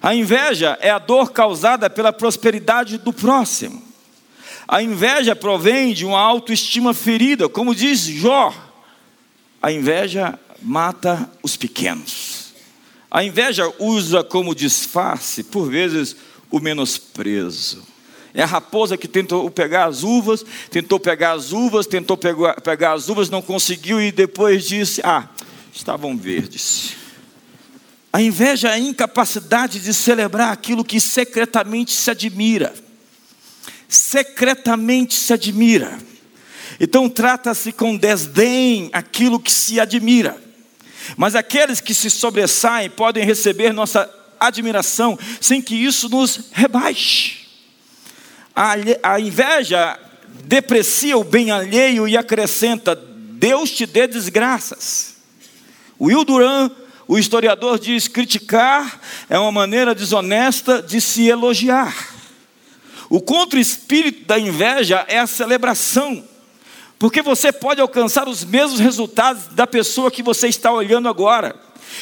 A 0.00 0.14
inveja 0.14 0.78
é 0.80 0.90
a 0.90 0.98
dor 0.98 1.32
causada 1.32 1.88
pela 1.88 2.12
prosperidade 2.12 2.98
do 2.98 3.12
próximo. 3.12 3.82
A 4.68 4.82
inveja 4.82 5.34
provém 5.34 5.92
de 5.92 6.04
uma 6.04 6.20
autoestima 6.20 6.94
ferida, 6.94 7.48
como 7.48 7.74
diz 7.74 8.00
Jó, 8.00 8.54
a 9.62 9.72
inveja 9.72 10.38
mata 10.62 11.30
os 11.42 11.56
pequenos. 11.56 12.52
A 13.10 13.22
inveja 13.22 13.72
usa 13.78 14.24
como 14.24 14.54
disfarce, 14.54 15.44
por 15.44 15.70
vezes, 15.70 16.16
o 16.50 16.60
menosprezo. 16.60 17.82
É 18.34 18.42
a 18.42 18.46
raposa 18.46 18.96
que 18.96 19.06
tentou 19.06 19.48
pegar 19.50 19.84
as 19.84 20.02
uvas, 20.02 20.44
tentou 20.68 20.98
pegar 20.98 21.32
as 21.32 21.52
uvas, 21.52 21.86
tentou 21.86 22.16
pegar, 22.16 22.92
as 22.92 23.08
uvas, 23.08 23.30
não 23.30 23.40
conseguiu 23.40 24.02
e 24.02 24.10
depois 24.10 24.66
disse: 24.66 25.00
Ah, 25.04 25.28
estavam 25.74 26.16
verdes. 26.16 26.94
A 28.12 28.22
inveja 28.22 28.68
é 28.68 28.74
a 28.74 28.78
incapacidade 28.78 29.80
de 29.80 29.92
celebrar 29.92 30.52
aquilo 30.52 30.84
que 30.84 31.00
secretamente 31.00 31.92
se 31.92 32.10
admira. 32.10 32.72
Secretamente 33.88 35.14
se 35.14 35.32
admira. 35.32 35.98
Então 36.78 37.08
trata-se 37.08 37.72
com 37.72 37.96
desdém 37.96 38.88
aquilo 38.92 39.40
que 39.40 39.50
se 39.50 39.80
admira. 39.80 40.40
Mas 41.16 41.34
aqueles 41.34 41.80
que 41.80 41.92
se 41.92 42.08
sobressaem 42.08 42.88
podem 42.88 43.24
receber 43.24 43.72
nossa 43.72 44.08
admiração 44.38 45.18
sem 45.40 45.60
que 45.60 45.74
isso 45.74 46.08
nos 46.08 46.50
rebaixe. 46.52 47.48
A, 48.54 48.74
a 49.02 49.20
inveja 49.20 49.98
deprecia 50.44 51.18
o 51.18 51.24
bem 51.24 51.50
alheio 51.50 52.06
e 52.06 52.16
acrescenta: 52.16 52.94
Deus 52.94 53.70
te 53.70 53.86
dê 53.86 54.06
desgraças. 54.06 55.13
Will 56.04 56.24
Duran, 56.24 56.70
o 57.06 57.18
historiador, 57.18 57.78
diz: 57.78 58.08
criticar 58.08 59.00
é 59.28 59.38
uma 59.38 59.52
maneira 59.52 59.94
desonesta 59.94 60.82
de 60.82 61.00
se 61.00 61.26
elogiar. 61.26 62.14
O 63.10 63.20
contra-espírito 63.20 64.26
da 64.26 64.38
inveja 64.38 65.04
é 65.08 65.18
a 65.18 65.26
celebração 65.26 66.24
porque 66.98 67.20
você 67.20 67.52
pode 67.52 67.82
alcançar 67.82 68.26
os 68.28 68.44
mesmos 68.44 68.80
resultados 68.80 69.48
da 69.48 69.66
pessoa 69.66 70.10
que 70.10 70.22
você 70.22 70.48
está 70.48 70.72
olhando 70.72 71.06
agora. 71.06 71.54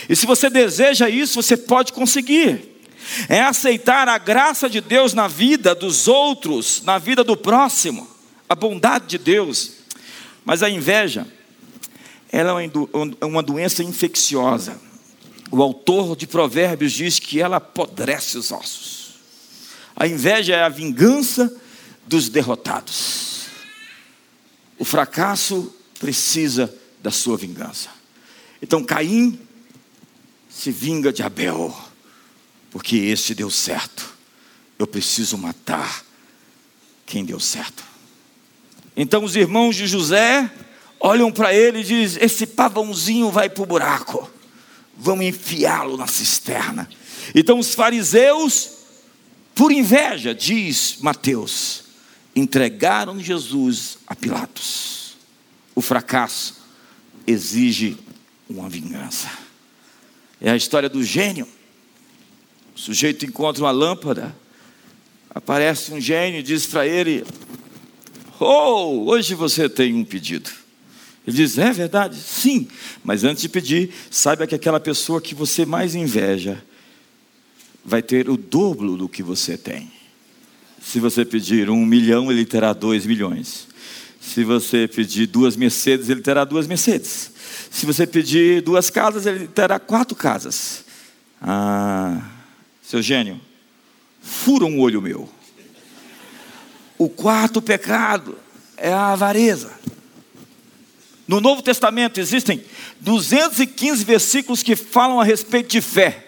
E 0.08 0.14
se 0.14 0.26
você 0.26 0.48
deseja 0.48 1.08
isso, 1.08 1.42
você 1.42 1.56
pode 1.56 1.92
conseguir. 1.92 2.80
É 3.28 3.40
aceitar 3.40 4.08
a 4.08 4.16
graça 4.16 4.70
de 4.70 4.80
Deus 4.80 5.12
na 5.12 5.26
vida 5.26 5.74
dos 5.74 6.06
outros, 6.06 6.82
na 6.84 6.98
vida 6.98 7.24
do 7.24 7.36
próximo, 7.36 8.08
a 8.48 8.54
bondade 8.54 9.06
de 9.06 9.18
Deus. 9.18 9.72
Mas 10.44 10.62
a 10.62 10.70
inveja, 10.70 11.26
ela 12.32 12.62
é 13.20 13.26
uma 13.26 13.42
doença 13.42 13.84
infecciosa. 13.84 14.80
O 15.50 15.62
autor 15.62 16.16
de 16.16 16.26
Provérbios 16.26 16.92
diz 16.92 17.18
que 17.18 17.38
ela 17.38 17.58
apodrece 17.58 18.38
os 18.38 18.50
ossos. 18.50 19.16
A 19.94 20.06
inveja 20.06 20.54
é 20.54 20.62
a 20.62 20.70
vingança 20.70 21.54
dos 22.06 22.30
derrotados. 22.30 23.48
O 24.78 24.84
fracasso 24.84 25.74
precisa 26.00 26.74
da 27.02 27.10
sua 27.10 27.36
vingança. 27.36 27.90
Então 28.62 28.82
Caim 28.82 29.38
se 30.48 30.70
vinga 30.70 31.12
de 31.12 31.22
Abel, 31.22 31.76
porque 32.70 32.96
esse 32.96 33.34
deu 33.34 33.50
certo. 33.50 34.10
Eu 34.78 34.86
preciso 34.86 35.36
matar 35.36 36.02
quem 37.04 37.26
deu 37.26 37.38
certo. 37.38 37.84
Então 38.96 39.22
os 39.22 39.36
irmãos 39.36 39.76
de 39.76 39.86
José 39.86 40.50
olham 41.02 41.32
para 41.32 41.52
ele 41.52 41.80
e 41.80 41.84
dizem: 41.84 42.24
Esse 42.24 42.46
pavãozinho 42.46 43.30
vai 43.30 43.50
para 43.50 43.62
o 43.62 43.66
buraco, 43.66 44.30
vamos 44.96 45.26
enfiá-lo 45.26 45.96
na 45.96 46.06
cisterna. 46.06 46.88
Então 47.34 47.58
os 47.58 47.74
fariseus, 47.74 48.70
por 49.54 49.72
inveja, 49.72 50.34
diz 50.34 50.98
Mateus, 51.00 51.84
entregaram 52.34 53.18
Jesus 53.20 53.98
a 54.06 54.14
Pilatos. 54.14 55.16
O 55.74 55.82
fracasso 55.82 56.62
exige 57.26 57.98
uma 58.48 58.68
vingança. 58.68 59.30
É 60.40 60.50
a 60.50 60.56
história 60.56 60.88
do 60.88 61.02
gênio. 61.02 61.48
O 62.74 62.78
sujeito 62.78 63.24
encontra 63.26 63.62
uma 63.62 63.70
lâmpada, 63.70 64.34
aparece 65.30 65.92
um 65.92 66.00
gênio 66.00 66.40
e 66.40 66.42
diz 66.42 66.66
para 66.66 66.86
ele: 66.86 67.24
Oh, 68.38 69.10
hoje 69.10 69.34
você 69.34 69.68
tem 69.68 69.94
um 69.94 70.04
pedido. 70.04 70.61
Ele 71.26 71.36
diz: 71.36 71.58
É 71.58 71.72
verdade? 71.72 72.16
Sim, 72.16 72.68
mas 73.04 73.24
antes 73.24 73.42
de 73.42 73.48
pedir, 73.48 73.92
saiba 74.10 74.46
que 74.46 74.54
aquela 74.54 74.80
pessoa 74.80 75.20
que 75.20 75.34
você 75.34 75.64
mais 75.64 75.94
inveja 75.94 76.62
vai 77.84 78.02
ter 78.02 78.28
o 78.28 78.36
dobro 78.36 78.96
do 78.96 79.08
que 79.08 79.22
você 79.22 79.56
tem. 79.56 79.90
Se 80.80 80.98
você 80.98 81.24
pedir 81.24 81.70
um 81.70 81.86
milhão, 81.86 82.30
ele 82.30 82.44
terá 82.44 82.72
dois 82.72 83.06
milhões. 83.06 83.68
Se 84.20 84.44
você 84.44 84.88
pedir 84.88 85.26
duas 85.26 85.56
Mercedes, 85.56 86.08
ele 86.08 86.20
terá 86.20 86.44
duas 86.44 86.66
Mercedes. 86.66 87.30
Se 87.70 87.86
você 87.86 88.06
pedir 88.06 88.62
duas 88.62 88.90
casas, 88.90 89.26
ele 89.26 89.48
terá 89.48 89.78
quatro 89.78 90.16
casas. 90.16 90.84
Ah, 91.40 92.22
seu 92.82 93.02
gênio, 93.02 93.40
fura 94.20 94.64
um 94.64 94.78
olho 94.80 95.02
meu. 95.02 95.28
O 96.98 97.08
quarto 97.08 97.60
pecado 97.60 98.38
é 98.76 98.92
a 98.92 99.12
avareza. 99.12 99.72
No 101.32 101.40
Novo 101.40 101.62
Testamento 101.62 102.20
existem 102.20 102.62
215 103.00 104.04
versículos 104.04 104.62
que 104.62 104.76
falam 104.76 105.18
a 105.18 105.24
respeito 105.24 105.70
de 105.70 105.80
fé. 105.80 106.26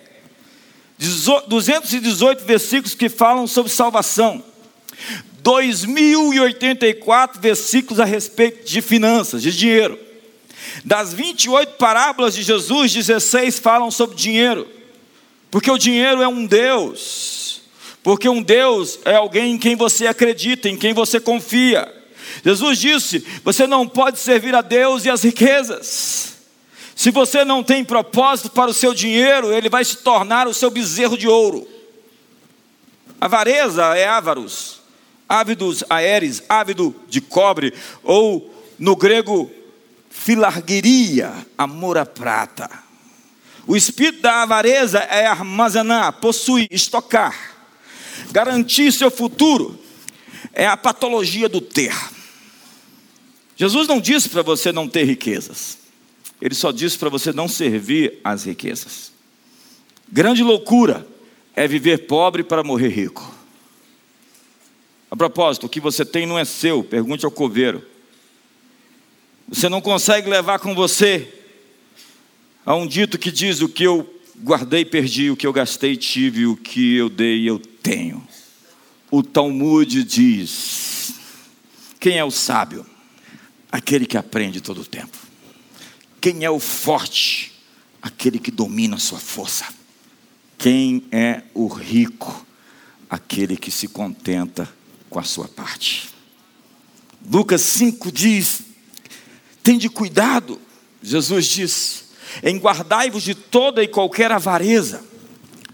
218 1.46 2.42
versículos 2.42 2.94
que 2.94 3.10
falam 3.10 3.46
sobre 3.46 3.70
salvação. 3.70 4.42
2084 5.42 7.38
versículos 7.38 8.00
a 8.00 8.06
respeito 8.06 8.66
de 8.66 8.80
finanças, 8.80 9.42
de 9.42 9.54
dinheiro. 9.54 9.98
Das 10.82 11.12
28 11.12 11.74
parábolas 11.74 12.34
de 12.34 12.42
Jesus, 12.42 12.90
16 12.90 13.58
falam 13.58 13.90
sobre 13.90 14.16
dinheiro. 14.16 14.66
Porque 15.50 15.70
o 15.70 15.76
dinheiro 15.76 16.22
é 16.22 16.28
um 16.28 16.46
Deus. 16.46 17.60
Porque 18.02 18.26
um 18.26 18.42
Deus 18.42 18.98
é 19.04 19.16
alguém 19.16 19.52
em 19.52 19.58
quem 19.58 19.76
você 19.76 20.06
acredita, 20.06 20.66
em 20.66 20.78
quem 20.78 20.94
você 20.94 21.20
confia. 21.20 21.93
Jesus 22.42 22.78
disse: 22.78 23.18
Você 23.44 23.66
não 23.66 23.86
pode 23.86 24.18
servir 24.18 24.54
a 24.54 24.62
Deus 24.62 25.04
e 25.04 25.10
as 25.10 25.22
riquezas. 25.22 26.34
Se 26.96 27.10
você 27.10 27.44
não 27.44 27.62
tem 27.62 27.84
propósito 27.84 28.50
para 28.50 28.70
o 28.70 28.74
seu 28.74 28.94
dinheiro, 28.94 29.52
ele 29.52 29.68
vai 29.68 29.84
se 29.84 29.98
tornar 29.98 30.46
o 30.46 30.54
seu 30.54 30.70
bezerro 30.70 31.18
de 31.18 31.28
ouro. 31.28 31.68
Avareza 33.20 33.96
é 33.96 34.06
avaros, 34.06 34.80
ávidos 35.28 35.82
aéreos, 35.90 36.42
ávido 36.48 36.94
de 37.08 37.20
cobre, 37.20 37.74
ou 38.02 38.54
no 38.78 38.94
grego, 38.94 39.50
filargueria, 40.08 41.32
amor 41.58 41.98
à 41.98 42.06
prata. 42.06 42.70
O 43.66 43.76
espírito 43.76 44.20
da 44.20 44.42
avareza 44.42 44.98
é 44.98 45.26
armazenar, 45.26 46.12
possuir, 46.14 46.68
estocar, 46.70 47.34
garantir 48.30 48.92
seu 48.92 49.10
futuro, 49.10 49.78
é 50.52 50.66
a 50.66 50.76
patologia 50.76 51.48
do 51.48 51.60
ter. 51.60 51.94
Jesus 53.56 53.86
não 53.86 54.00
disse 54.00 54.28
para 54.28 54.42
você 54.42 54.72
não 54.72 54.88
ter 54.88 55.04
riquezas. 55.04 55.78
Ele 56.40 56.54
só 56.54 56.72
disse 56.72 56.98
para 56.98 57.08
você 57.08 57.32
não 57.32 57.48
servir 57.48 58.20
às 58.24 58.44
riquezas. 58.44 59.12
Grande 60.10 60.42
loucura 60.42 61.06
é 61.54 61.66
viver 61.66 62.06
pobre 62.06 62.42
para 62.42 62.64
morrer 62.64 62.88
rico. 62.88 63.32
A 65.10 65.16
propósito, 65.16 65.66
o 65.66 65.68
que 65.68 65.80
você 65.80 66.04
tem 66.04 66.26
não 66.26 66.38
é 66.38 66.44
seu, 66.44 66.82
pergunte 66.82 67.24
ao 67.24 67.30
coveiro. 67.30 67.84
Você 69.48 69.68
não 69.68 69.80
consegue 69.80 70.28
levar 70.28 70.58
com 70.58 70.74
você 70.74 71.32
a 72.66 72.74
um 72.74 72.86
dito 72.86 73.18
que 73.18 73.30
diz: 73.30 73.60
o 73.60 73.68
que 73.68 73.84
eu 73.84 74.12
guardei, 74.42 74.84
perdi, 74.84 75.30
o 75.30 75.36
que 75.36 75.46
eu 75.46 75.52
gastei, 75.52 75.96
tive, 75.96 76.46
o 76.46 76.56
que 76.56 76.96
eu 76.96 77.08
dei, 77.08 77.48
eu 77.48 77.58
tenho. 77.58 78.26
O 79.10 79.22
Talmud 79.22 80.02
diz: 80.02 81.14
quem 82.00 82.18
é 82.18 82.24
o 82.24 82.30
sábio? 82.30 82.84
Aquele 83.74 84.06
que 84.06 84.16
aprende 84.16 84.60
todo 84.60 84.82
o 84.82 84.84
tempo. 84.84 85.18
Quem 86.20 86.44
é 86.44 86.48
o 86.48 86.60
forte? 86.60 87.52
Aquele 88.00 88.38
que 88.38 88.52
domina 88.52 88.94
a 88.94 89.00
sua 89.00 89.18
força. 89.18 89.66
Quem 90.56 91.02
é 91.10 91.42
o 91.52 91.66
rico? 91.66 92.46
Aquele 93.10 93.56
que 93.56 93.72
se 93.72 93.88
contenta 93.88 94.72
com 95.10 95.18
a 95.18 95.24
sua 95.24 95.48
parte. 95.48 96.08
Lucas 97.28 97.62
5 97.62 98.12
diz: 98.12 98.60
Tende 99.60 99.88
cuidado, 99.88 100.60
Jesus 101.02 101.44
diz, 101.46 102.04
em 102.44 102.56
guardai-vos 102.58 103.24
de 103.24 103.34
toda 103.34 103.82
e 103.82 103.88
qualquer 103.88 104.30
avareza, 104.30 105.02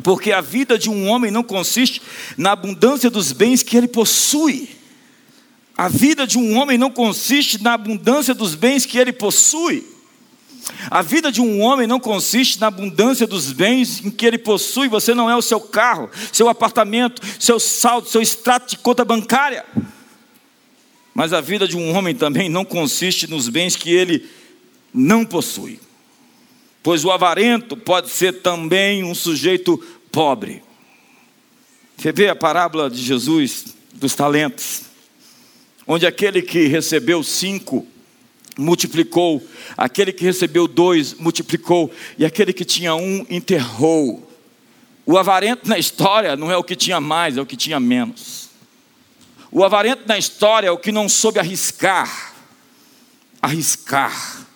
porque 0.02 0.32
a 0.32 0.40
vida 0.40 0.78
de 0.78 0.88
um 0.88 1.06
homem 1.06 1.30
não 1.30 1.42
consiste 1.42 2.00
na 2.38 2.52
abundância 2.52 3.10
dos 3.10 3.30
bens 3.30 3.62
que 3.62 3.76
ele 3.76 3.88
possui. 3.88 4.79
A 5.80 5.88
vida 5.88 6.26
de 6.26 6.36
um 6.36 6.58
homem 6.58 6.76
não 6.76 6.90
consiste 6.90 7.62
na 7.62 7.72
abundância 7.72 8.34
dos 8.34 8.54
bens 8.54 8.84
que 8.84 8.98
ele 8.98 9.14
possui. 9.14 9.82
A 10.90 11.00
vida 11.00 11.32
de 11.32 11.40
um 11.40 11.62
homem 11.62 11.86
não 11.86 11.98
consiste 11.98 12.60
na 12.60 12.66
abundância 12.66 13.26
dos 13.26 13.50
bens 13.50 14.04
em 14.04 14.10
que 14.10 14.26
ele 14.26 14.36
possui. 14.36 14.88
Você 14.88 15.14
não 15.14 15.30
é 15.30 15.34
o 15.34 15.40
seu 15.40 15.58
carro, 15.58 16.10
seu 16.30 16.50
apartamento, 16.50 17.22
seu 17.38 17.58
saldo, 17.58 18.10
seu 18.10 18.20
extrato 18.20 18.68
de 18.68 18.76
conta 18.76 19.06
bancária. 19.06 19.64
Mas 21.14 21.32
a 21.32 21.40
vida 21.40 21.66
de 21.66 21.78
um 21.78 21.96
homem 21.96 22.14
também 22.14 22.50
não 22.50 22.62
consiste 22.62 23.26
nos 23.26 23.48
bens 23.48 23.74
que 23.74 23.90
ele 23.90 24.28
não 24.92 25.24
possui. 25.24 25.80
pois 26.82 27.06
o 27.06 27.10
avarento 27.10 27.74
pode 27.74 28.10
ser 28.10 28.42
também 28.42 29.02
um 29.02 29.14
sujeito 29.14 29.78
pobre. 30.12 30.62
Você 31.96 32.12
vê 32.12 32.28
a 32.28 32.36
parábola 32.36 32.90
de 32.90 33.02
Jesus 33.02 33.74
dos 33.94 34.14
talentos, 34.14 34.89
onde 35.92 36.06
aquele 36.06 36.40
que 36.40 36.68
recebeu 36.68 37.20
cinco 37.20 37.84
multiplicou, 38.56 39.44
aquele 39.76 40.12
que 40.12 40.22
recebeu 40.22 40.68
dois 40.68 41.14
multiplicou, 41.14 41.90
e 42.16 42.24
aquele 42.24 42.52
que 42.52 42.64
tinha 42.64 42.94
um 42.94 43.26
enterrou. 43.28 44.24
O 45.04 45.18
avarento 45.18 45.68
na 45.68 45.78
história 45.78 46.36
não 46.36 46.48
é 46.48 46.56
o 46.56 46.62
que 46.62 46.76
tinha 46.76 47.00
mais, 47.00 47.36
é 47.36 47.40
o 47.40 47.46
que 47.46 47.56
tinha 47.56 47.80
menos. 47.80 48.50
O 49.50 49.64
avarento 49.64 50.02
na 50.06 50.16
história 50.16 50.68
é 50.68 50.70
o 50.70 50.78
que 50.78 50.92
não 50.92 51.08
soube 51.08 51.40
arriscar. 51.40 52.34
Arriscar. 53.42 54.46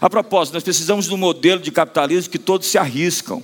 A 0.00 0.08
propósito, 0.08 0.54
nós 0.54 0.62
precisamos 0.62 1.06
de 1.06 1.14
um 1.14 1.16
modelo 1.16 1.60
de 1.60 1.72
capitalismo 1.72 2.30
que 2.30 2.38
todos 2.38 2.68
se 2.68 2.78
arriscam. 2.78 3.42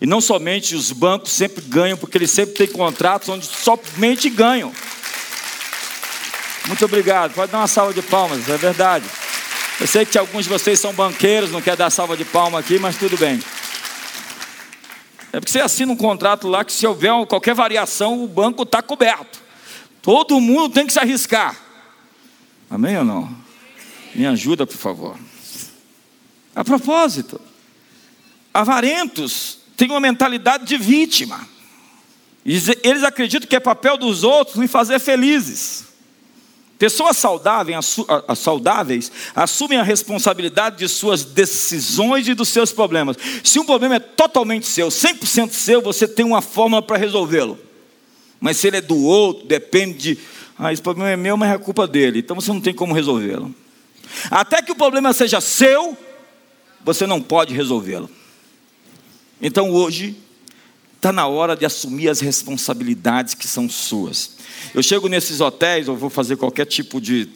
E 0.00 0.06
não 0.06 0.22
somente 0.22 0.74
os 0.74 0.92
bancos 0.92 1.32
sempre 1.32 1.62
ganham, 1.68 1.98
porque 1.98 2.16
eles 2.16 2.30
sempre 2.30 2.54
têm 2.54 2.68
contratos 2.68 3.28
onde 3.28 3.44
somente 3.44 4.30
ganham. 4.30 4.72
Muito 6.66 6.84
obrigado. 6.84 7.32
Pode 7.32 7.52
dar 7.52 7.58
uma 7.58 7.68
salva 7.68 7.94
de 7.94 8.02
palmas, 8.02 8.48
é 8.48 8.56
verdade. 8.56 9.06
Eu 9.78 9.86
sei 9.86 10.04
que 10.04 10.18
alguns 10.18 10.44
de 10.44 10.50
vocês 10.50 10.80
são 10.80 10.92
banqueiros, 10.92 11.50
não 11.50 11.60
quer 11.60 11.76
dar 11.76 11.90
salva 11.90 12.16
de 12.16 12.24
palma 12.24 12.58
aqui, 12.58 12.78
mas 12.78 12.96
tudo 12.96 13.16
bem. 13.16 13.40
É 15.32 15.38
porque 15.38 15.52
você 15.52 15.60
assina 15.60 15.92
um 15.92 15.96
contrato 15.96 16.48
lá 16.48 16.64
que 16.64 16.72
se 16.72 16.86
houver 16.86 17.12
qualquer 17.26 17.54
variação, 17.54 18.24
o 18.24 18.26
banco 18.26 18.62
está 18.62 18.80
coberto. 18.82 19.38
Todo 20.00 20.40
mundo 20.40 20.72
tem 20.72 20.86
que 20.86 20.92
se 20.92 20.98
arriscar. 20.98 21.54
Amém 22.70 22.96
ou 22.96 23.04
não? 23.04 23.36
Me 24.14 24.26
ajuda, 24.26 24.66
por 24.66 24.76
favor. 24.76 25.18
A 26.54 26.64
propósito, 26.64 27.40
avarentos 28.52 29.58
têm 29.76 29.90
uma 29.90 30.00
mentalidade 30.00 30.64
de 30.64 30.78
vítima. 30.78 31.46
Eles 32.44 33.04
acreditam 33.04 33.46
que 33.46 33.56
é 33.56 33.60
papel 33.60 33.98
dos 33.98 34.24
outros 34.24 34.56
me 34.56 34.66
fazer 34.66 34.98
felizes. 34.98 35.84
Pessoas 36.78 37.16
saudáveis, 37.16 39.10
assumem 39.34 39.78
a 39.78 39.82
responsabilidade 39.82 40.76
de 40.76 40.88
suas 40.88 41.24
decisões 41.24 42.28
e 42.28 42.34
dos 42.34 42.48
seus 42.48 42.70
problemas. 42.70 43.16
Se 43.42 43.58
um 43.58 43.64
problema 43.64 43.96
é 43.96 43.98
totalmente 43.98 44.66
seu, 44.66 44.88
100% 44.88 45.52
seu, 45.52 45.80
você 45.80 46.06
tem 46.06 46.24
uma 46.24 46.42
fórmula 46.42 46.82
para 46.82 46.98
resolvê-lo. 46.98 47.58
Mas 48.38 48.58
se 48.58 48.66
ele 48.66 48.76
é 48.76 48.80
do 48.82 49.02
outro, 49.02 49.46
depende 49.46 49.98
de. 49.98 50.18
Ah, 50.58 50.72
esse 50.72 50.82
problema 50.82 51.10
é 51.10 51.16
meu, 51.16 51.36
mas 51.36 51.50
é 51.50 51.58
culpa 51.58 51.86
dele. 51.86 52.18
Então 52.18 52.36
você 52.36 52.52
não 52.52 52.60
tem 52.60 52.74
como 52.74 52.92
resolvê-lo. 52.92 53.54
Até 54.30 54.60
que 54.60 54.72
o 54.72 54.76
problema 54.76 55.12
seja 55.14 55.40
seu, 55.40 55.96
você 56.84 57.06
não 57.06 57.22
pode 57.22 57.54
resolvê-lo. 57.54 58.10
Então 59.40 59.70
hoje, 59.70 60.16
está 61.06 61.12
na 61.12 61.28
hora 61.28 61.54
de 61.54 61.64
assumir 61.64 62.08
as 62.08 62.18
responsabilidades 62.18 63.32
que 63.32 63.46
são 63.46 63.68
suas. 63.68 64.32
Eu 64.74 64.82
chego 64.82 65.08
nesses 65.08 65.40
hotéis, 65.40 65.86
eu 65.86 65.94
vou 65.94 66.10
fazer 66.10 66.36
qualquer 66.36 66.66
tipo 66.66 67.00
de 67.00 67.28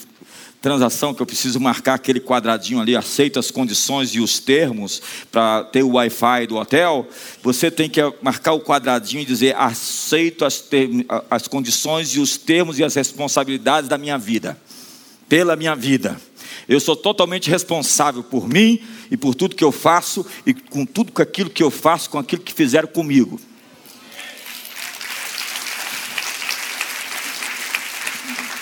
transação 0.60 1.14
que 1.14 1.22
eu 1.22 1.26
preciso 1.26 1.60
marcar 1.60 1.94
aquele 1.94 2.18
quadradinho 2.18 2.80
ali, 2.80 2.96
aceito 2.96 3.38
as 3.38 3.48
condições 3.48 4.10
e 4.10 4.18
os 4.18 4.40
termos 4.40 5.00
para 5.30 5.62
ter 5.64 5.84
o 5.84 5.92
Wi-Fi 5.92 6.48
do 6.48 6.56
hotel, 6.56 7.08
você 7.44 7.70
tem 7.70 7.88
que 7.88 8.00
marcar 8.20 8.54
o 8.54 8.60
quadradinho 8.60 9.22
e 9.22 9.24
dizer 9.24 9.54
aceito 9.56 10.44
as, 10.44 10.64
as 11.30 11.46
condições 11.46 12.08
e 12.16 12.18
os 12.18 12.36
termos 12.36 12.76
e 12.80 12.84
as 12.84 12.96
responsabilidades 12.96 13.88
da 13.88 13.96
minha 13.96 14.18
vida, 14.18 14.60
pela 15.28 15.54
minha 15.54 15.76
vida. 15.76 16.20
Eu 16.68 16.80
sou 16.80 16.96
totalmente 16.96 17.48
responsável 17.48 18.24
por 18.24 18.48
mim 18.48 18.80
e 19.12 19.16
por 19.16 19.32
tudo 19.32 19.54
que 19.54 19.64
eu 19.64 19.70
faço 19.70 20.26
e 20.44 20.52
com 20.52 20.84
tudo 20.84 21.12
aquilo 21.22 21.48
que 21.48 21.62
eu 21.62 21.70
faço, 21.70 22.10
com 22.10 22.18
aquilo 22.18 22.42
que 22.42 22.52
fizeram 22.52 22.88
comigo. 22.88 23.40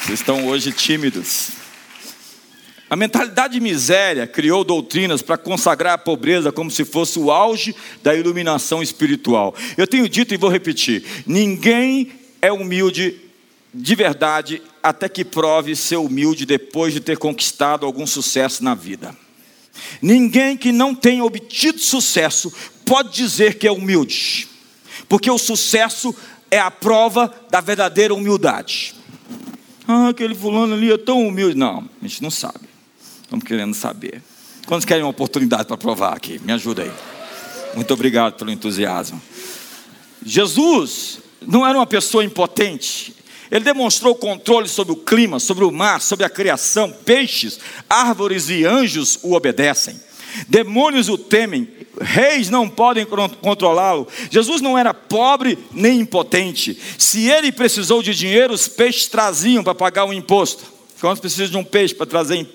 Vocês 0.09 0.21
estão 0.21 0.47
hoje 0.47 0.73
tímidos. 0.73 1.51
A 2.89 2.97
mentalidade 2.97 3.53
de 3.53 3.61
miséria 3.61 4.27
criou 4.27 4.65
doutrinas 4.65 5.21
para 5.21 5.37
consagrar 5.37 5.93
a 5.93 5.99
pobreza 5.99 6.51
como 6.51 6.71
se 6.71 6.83
fosse 6.83 7.19
o 7.19 7.31
auge 7.31 7.77
da 8.03 8.15
iluminação 8.15 8.83
espiritual. 8.83 9.55
Eu 9.77 9.87
tenho 9.87 10.09
dito 10.09 10.33
e 10.33 10.39
vou 10.39 10.49
repetir: 10.49 11.05
ninguém 11.27 12.11
é 12.41 12.51
humilde 12.51 13.21
de 13.75 13.95
verdade 13.95 14.63
até 14.83 15.11
que 15.11 15.27
prove 15.27 15.77
ser 15.77 15.99
humilde 15.99 16.47
depois 16.47 16.95
de 16.95 17.01
ter 17.01 17.19
conquistado 17.19 17.85
algum 17.85 18.07
sucesso 18.07 18.65
na 18.65 18.75
vida. 18.75 19.15
Ninguém 20.01 20.57
que 20.57 20.73
não 20.73 20.95
tenha 20.95 21.23
obtido 21.23 21.81
sucesso 21.81 22.51
pode 22.87 23.15
dizer 23.15 23.59
que 23.59 23.67
é 23.67 23.71
humilde, 23.71 24.49
porque 25.07 25.31
o 25.31 25.37
sucesso 25.37 26.17
é 26.51 26.59
a 26.59 26.71
prova 26.71 27.31
da 27.51 27.61
verdadeira 27.61 28.15
humildade. 28.15 28.97
Ah, 29.91 30.09
aquele 30.09 30.35
fulano 30.35 30.75
ali 30.75 30.93
é 30.93 30.99
tão 30.99 31.27
humilde. 31.27 31.57
Não, 31.57 31.89
a 32.03 32.07
gente 32.07 32.23
não 32.23 32.31
sabe. 32.31 32.61
Estamos 33.23 33.43
querendo 33.43 33.73
saber. 33.73 34.23
Quantos 34.67 34.85
querem 34.85 35.03
uma 35.03 35.09
oportunidade 35.09 35.65
para 35.65 35.79
provar 35.79 36.15
aqui? 36.15 36.39
Me 36.41 36.53
ajuda 36.53 36.83
aí. 36.83 36.93
Muito 37.75 37.95
obrigado 37.95 38.35
pelo 38.35 38.51
entusiasmo. 38.51 39.21
Jesus 40.23 41.21
não 41.41 41.67
era 41.67 41.79
uma 41.79 41.87
pessoa 41.87 42.23
impotente. 42.23 43.15
Ele 43.51 43.65
demonstrou 43.65 44.15
controle 44.15 44.69
sobre 44.69 44.93
o 44.93 44.97
clima, 44.97 45.41
sobre 45.41 45.65
o 45.65 45.71
mar, 45.71 46.03
sobre 46.03 46.27
a 46.27 46.29
criação, 46.29 46.91
peixes, 46.91 47.59
árvores 47.89 48.51
e 48.51 48.67
anjos 48.67 49.19
o 49.23 49.33
obedecem. 49.33 49.99
Demônios 50.47 51.09
o 51.09 51.19
temem, 51.19 51.69
reis 52.01 52.51
não 52.51 52.69
podem 52.69 53.07
controlá-lo. 53.41 54.07
Jesus 54.31 54.61
não 54.61 54.79
era 54.79 54.95
pobre 54.95 55.59
nem 55.73 56.01
impotente. 56.01 56.79
Se 56.99 57.29
ele 57.29 57.51
precisou 57.51 58.03
de 58.03 58.15
dinheiro, 58.15 58.55
os 58.55 58.69
peixes 58.69 59.07
traziam 59.07 59.65
para 59.65 59.75
pagar 59.75 60.05
o 60.05 60.13
imposto. 60.13 60.65
Quantos 61.01 61.21
precisam 61.21 61.49
de 61.49 61.57
um 61.57 61.65
peixe 61.65 61.95
para 61.95 62.07
trazer? 62.07 62.47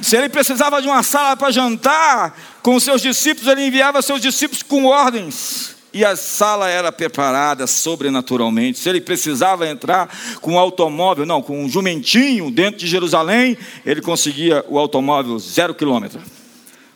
Se 0.00 0.16
ele 0.16 0.28
precisava 0.28 0.82
de 0.82 0.88
uma 0.88 1.02
sala 1.02 1.36
para 1.36 1.50
jantar 1.50 2.38
com 2.62 2.78
seus 2.78 3.00
discípulos, 3.00 3.50
ele 3.50 3.66
enviava 3.66 4.02
seus 4.02 4.20
discípulos 4.20 4.62
com 4.62 4.84
ordens. 4.84 5.74
E 5.92 6.04
a 6.04 6.14
sala 6.14 6.68
era 6.68 6.92
preparada 6.92 7.66
sobrenaturalmente. 7.66 8.78
Se 8.78 8.88
ele 8.88 9.00
precisava 9.00 9.66
entrar 9.66 10.14
com 10.42 10.52
um 10.52 10.58
automóvel, 10.58 11.24
não, 11.24 11.40
com 11.40 11.64
um 11.64 11.68
jumentinho 11.68 12.50
dentro 12.50 12.78
de 12.78 12.86
Jerusalém, 12.86 13.56
ele 13.84 14.02
conseguia 14.02 14.62
o 14.68 14.78
automóvel 14.78 15.38
zero 15.38 15.74
quilômetro 15.74 16.20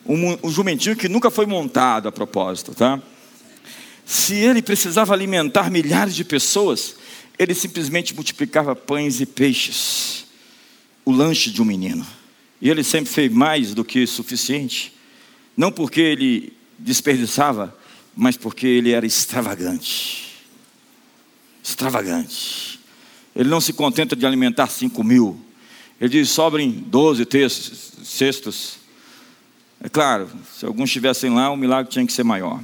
um, 0.05 0.47
um 0.47 0.49
jumentinho 0.49 0.95
que 0.95 1.07
nunca 1.07 1.29
foi 1.29 1.45
montado 1.45 2.07
a 2.07 2.11
propósito, 2.11 2.73
tá? 2.73 3.01
Se 4.05 4.35
ele 4.35 4.61
precisava 4.61 5.13
alimentar 5.13 5.69
milhares 5.69 6.15
de 6.15 6.23
pessoas, 6.23 6.95
ele 7.37 7.53
simplesmente 7.53 8.13
multiplicava 8.13 8.75
pães 8.75 9.21
e 9.21 9.25
peixes, 9.25 10.25
o 11.05 11.11
lanche 11.11 11.49
de 11.49 11.61
um 11.61 11.65
menino. 11.65 12.05
E 12.61 12.69
ele 12.69 12.83
sempre 12.83 13.11
fez 13.11 13.31
mais 13.31 13.73
do 13.73 13.83
que 13.83 14.05
suficiente, 14.05 14.93
não 15.55 15.71
porque 15.71 16.01
ele 16.01 16.53
desperdiçava, 16.77 17.75
mas 18.15 18.35
porque 18.35 18.67
ele 18.67 18.91
era 18.91 19.05
extravagante. 19.05 20.35
Extravagante. 21.63 22.79
Ele 23.35 23.49
não 23.49 23.61
se 23.61 23.71
contenta 23.71 24.15
de 24.15 24.25
alimentar 24.25 24.67
cinco 24.67 25.03
mil. 25.03 25.39
Ele 25.99 26.09
diz: 26.09 26.29
sobrem 26.29 26.69
doze 26.69 27.25
cestos 28.03 28.80
é 29.83 29.89
claro, 29.89 30.29
se 30.53 30.63
alguns 30.63 30.89
estivessem 30.89 31.33
lá, 31.33 31.49
o 31.49 31.57
milagre 31.57 31.91
tinha 31.91 32.05
que 32.05 32.13
ser 32.13 32.23
maior. 32.23 32.59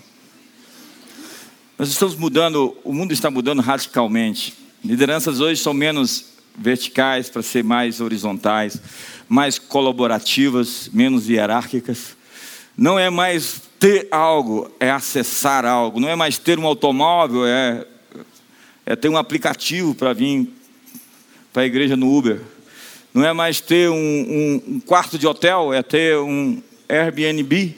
Nós 1.75 1.89
estamos 1.89 2.15
mudando, 2.15 2.77
o 2.83 2.93
mundo 2.93 3.11
está 3.11 3.31
mudando 3.31 3.59
radicalmente. 3.59 4.53
Lideranças 4.85 5.39
hoje 5.39 5.59
são 5.59 5.73
menos 5.73 6.25
verticais 6.55 7.27
para 7.27 7.41
ser 7.41 7.63
mais 7.63 8.01
horizontais, 8.01 8.79
mais 9.27 9.57
colaborativas, 9.57 10.91
menos 10.93 11.27
hierárquicas. 11.27 12.15
Não 12.77 12.99
é 12.99 13.09
mais 13.09 13.61
ter 13.79 14.07
algo, 14.11 14.71
é 14.79 14.91
acessar 14.91 15.65
algo. 15.65 15.99
Não 15.99 16.09
é 16.09 16.15
mais 16.15 16.37
ter 16.37 16.59
um 16.59 16.67
automóvel, 16.67 17.47
é, 17.47 17.83
é 18.85 18.95
ter 18.95 19.09
um 19.09 19.17
aplicativo 19.17 19.95
para 19.95 20.13
vir 20.13 20.53
para 21.51 21.63
a 21.63 21.65
igreja 21.65 21.97
no 21.97 22.15
Uber. 22.15 22.41
Não 23.11 23.25
é 23.25 23.33
mais 23.33 23.59
ter 23.59 23.89
um, 23.89 23.95
um, 23.95 24.63
um 24.75 24.79
quarto 24.79 25.17
de 25.17 25.25
hotel, 25.25 25.73
é 25.73 25.81
ter 25.81 26.15
um, 26.17 26.61
Airbnb. 26.89 27.75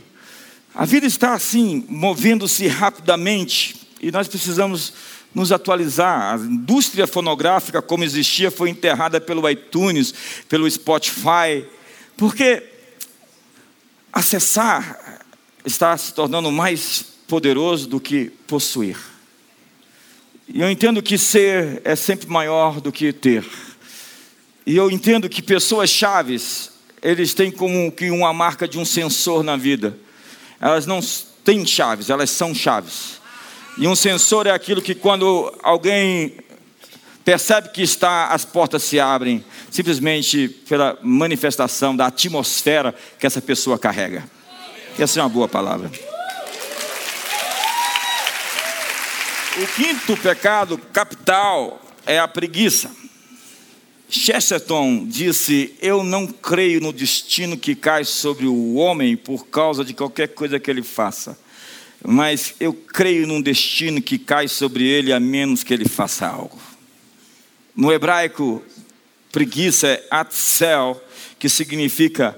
A 0.74 0.86
vida 0.86 1.06
está 1.08 1.34
assim, 1.34 1.86
movendo-se 1.90 2.68
rapidamente 2.68 3.76
e 4.02 4.12
nós 4.12 4.28
precisamos 4.28 4.94
nos 5.34 5.52
atualizar. 5.52 6.36
A 6.36 6.38
indústria 6.38 7.06
fonográfica, 7.06 7.82
como 7.82 8.04
existia, 8.04 8.50
foi 8.50 8.70
enterrada 8.70 9.20
pelo 9.20 9.50
iTunes, 9.50 10.14
pelo 10.48 10.70
Spotify, 10.70 11.66
porque 12.18 12.64
acessar 14.12 15.26
está 15.66 15.96
se 15.98 16.14
tornando 16.14 16.52
mais 16.52 17.06
poderoso 17.28 17.88
do 17.88 18.00
que 18.00 18.32
possuir. 18.48 18.98
E 20.48 20.62
eu 20.62 20.70
entendo 20.70 21.04
que 21.04 21.18
ser 21.18 21.82
é 21.84 21.96
sempre 21.96 22.28
maior 22.28 22.82
do 22.82 22.92
que 22.92 23.14
ter. 23.14 23.46
E 24.66 24.76
eu 24.76 24.90
entendo 24.90 25.30
que 25.30 25.42
pessoas 25.42 25.90
chaves 25.90 26.72
eles 27.02 27.34
têm 27.34 27.52
como 27.52 27.92
que 27.92 28.12
uma 28.12 28.34
marca 28.34 28.68
de 28.68 28.78
um 28.78 28.86
sensor 28.86 29.44
na 29.44 29.56
vida. 29.56 29.98
Elas 30.60 30.86
não 30.86 31.00
têm 31.44 31.66
chaves, 31.66 32.10
elas 32.10 32.30
são 32.30 32.54
chaves. 32.54 33.20
E 33.78 33.88
um 33.88 33.96
sensor 33.96 34.48
é 34.48 34.52
aquilo 34.52 34.82
que 34.82 34.94
quando 34.94 35.54
alguém 35.64 36.38
percebe 37.24 37.70
que 37.70 37.82
está, 37.82 38.28
as 38.28 38.44
portas 38.44 38.84
se 38.84 39.00
abrem, 39.00 39.44
simplesmente 39.70 40.50
pela 40.68 40.98
manifestação 41.02 41.96
da 41.96 42.08
atmosfera 42.08 42.94
que 43.20 43.26
essa 43.26 43.42
pessoa 43.42 43.78
carrega. 43.78 44.24
Essa 44.98 45.20
é 45.20 45.24
uma 45.24 45.30
boa 45.30 45.48
palavra. 45.48 45.90
O 49.62 49.68
quinto 49.76 50.18
pecado 50.18 50.78
capital 50.92 51.82
é 52.06 52.20
a 52.20 52.28
preguiça. 52.28 52.92
Chesterton 54.10 55.06
disse: 55.06 55.76
Eu 55.80 56.04
não 56.04 56.26
creio 56.26 56.82
no 56.82 56.92
destino 56.92 57.56
que 57.56 57.76
cai 57.76 58.04
sobre 58.04 58.48
o 58.48 58.74
homem 58.74 59.16
por 59.16 59.46
causa 59.46 59.86
de 59.86 59.94
qualquer 59.94 60.30
coisa 60.30 60.60
que 60.60 60.70
ele 60.70 60.82
faça, 60.82 61.38
mas 62.04 62.56
eu 62.60 62.74
creio 62.74 63.28
num 63.28 63.40
destino 63.40 64.02
que 64.02 64.18
cai 64.18 64.48
sobre 64.48 64.84
ele 64.84 65.14
a 65.14 65.20
menos 65.20 65.64
que 65.64 65.72
ele 65.72 65.88
faça 65.88 66.28
algo. 66.28 66.60
No 67.76 67.92
hebraico, 67.92 68.64
preguiça 69.32 69.88
é 69.88 70.08
atzel, 70.10 71.00
que 71.38 71.48
significa 71.48 72.38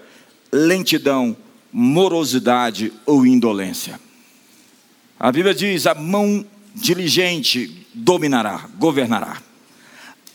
lentidão, 0.51 1.37
morosidade 1.71 2.91
ou 3.05 3.25
indolência. 3.25 3.97
A 5.17 5.31
Bíblia 5.31 5.55
diz: 5.55 5.87
a 5.87 5.95
mão 5.95 6.45
diligente 6.75 7.87
dominará, 7.93 8.69
governará 8.77 9.41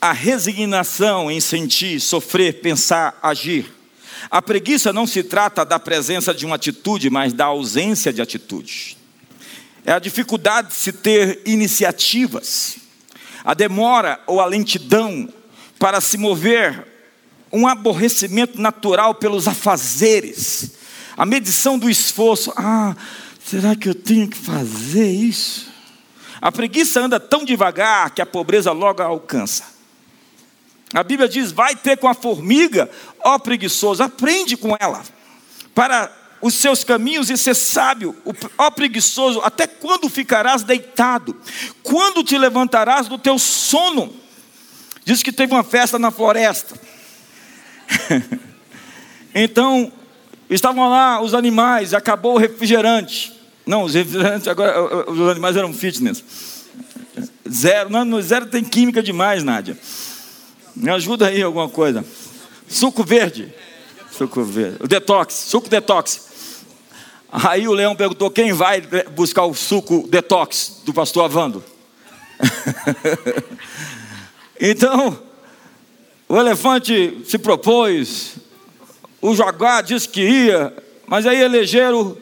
a 0.01 0.13
resignação 0.13 1.31
em 1.31 1.41
sentir, 1.41 2.01
sofrer, 2.01 2.61
pensar, 2.61 3.19
agir. 3.23 3.73
A 4.31 4.43
preguiça 4.43 4.93
não 4.93 5.07
se 5.07 5.23
trata 5.23 5.65
da 5.65 5.79
presença 5.79 6.35
de 6.35 6.45
uma 6.45 6.57
atitude, 6.57 7.11
mas 7.11 7.33
da 7.33 7.47
ausência 7.47 8.13
de 8.13 8.21
atitude. 8.21 8.97
É 9.85 9.93
a 9.93 9.99
dificuldade 9.99 10.69
de 10.69 10.75
se 10.75 10.93
ter 10.93 11.43
iniciativas, 11.47 12.77
a 13.45 13.55
demora 13.55 14.21
ou 14.27 14.41
a 14.41 14.47
lentidão 14.47 15.29
para 15.79 16.01
se 16.01 16.19
mover, 16.19 16.87
um 17.53 17.69
aborrecimento 17.69 18.61
natural 18.61 19.15
pelos 19.15 19.47
afazeres, 19.47 20.73
a 21.17 21.25
medição 21.25 21.79
do 21.79 21.89
esforço. 21.89 22.53
Ah, 22.57 22.97
será 23.45 23.77
que 23.77 23.89
eu 23.89 23.95
tenho 23.95 24.29
que 24.29 24.37
fazer 24.37 25.09
isso? 25.09 25.71
A 26.41 26.51
preguiça 26.51 27.01
anda 27.01 27.21
tão 27.21 27.45
devagar 27.45 28.11
que 28.11 28.21
a 28.21 28.27
pobreza 28.27 28.73
logo 28.73 29.01
a 29.03 29.07
alcança. 29.07 29.76
A 30.95 31.03
Bíblia 31.03 31.29
diz: 31.29 31.53
vai 31.53 31.75
ter 31.75 31.97
com 31.97 32.09
a 32.09 32.15
formiga, 32.15 32.91
ó 33.25 33.39
preguiçoso, 33.39 34.03
aprende 34.03 34.57
com 34.57 34.77
ela, 34.79 35.03
para 35.75 36.11
os 36.41 36.55
seus 36.55 36.85
caminhos 36.85 37.31
e 37.31 37.37
ser 37.37 37.55
sábio, 37.55 38.15
ó 38.57 38.71
preguiçoso, 38.71 39.41
até 39.43 39.67
quando 39.67 40.09
ficarás 40.09 40.63
deitado? 40.63 41.37
Quando 41.83 42.23
te 42.23 42.37
levantarás 42.37 43.09
do 43.09 43.19
teu 43.19 43.39
sono? 43.39 44.15
Diz 45.05 45.23
que 45.23 45.33
teve 45.33 45.53
uma 45.53 45.65
festa 45.65 45.99
na 45.99 46.11
floresta. 46.11 46.79
então, 49.35 49.93
estavam 50.51 50.89
lá 50.89 51.21
os 51.21 51.33
animais, 51.33 51.95
acabou 51.95 52.35
o 52.35 52.39
refrigerante. 52.39 53.33
Não, 53.65 53.83
os 53.83 53.95
refrigerantes 53.95 54.49
agora, 54.49 55.11
os 55.11 55.29
animais 55.29 55.57
eram 55.57 55.73
fitness. 55.73 56.23
Zero, 57.49 57.89
não, 57.89 58.21
zero 58.21 58.47
tem 58.47 58.63
química 58.65 59.03
demais, 59.03 59.43
Nádia. 59.43 59.79
Me 60.77 60.91
ajuda 60.91 61.29
aí 61.29 61.43
alguma 61.43 61.71
coisa. 61.71 62.05
Suco 62.69 63.03
verde. 63.03 63.53
Suco 64.13 64.45
verde. 64.45 64.87
Detox, 64.87 65.35
suco 65.35 65.71
detox. 65.71 66.65
Aí 67.33 67.67
o 67.67 67.73
leão 67.73 67.97
perguntou: 67.97 68.31
quem 68.31 68.53
vai 68.53 68.83
buscar 69.15 69.45
o 69.45 69.55
suco 69.55 70.07
detox 70.07 70.83
do 70.85 70.93
pastor 70.93 71.25
Avando? 71.25 71.65
então, 74.61 75.19
o 76.29 76.37
elefante 76.37 77.23
se 77.25 77.39
propôs, 77.39 78.37
o 79.23 79.35
jaguar 79.35 79.83
disse 79.83 80.07
que 80.07 80.21
ia, 80.21 80.77
mas 81.07 81.27
aí 81.27 81.41
elegeram 81.41 82.01
o, 82.01 82.19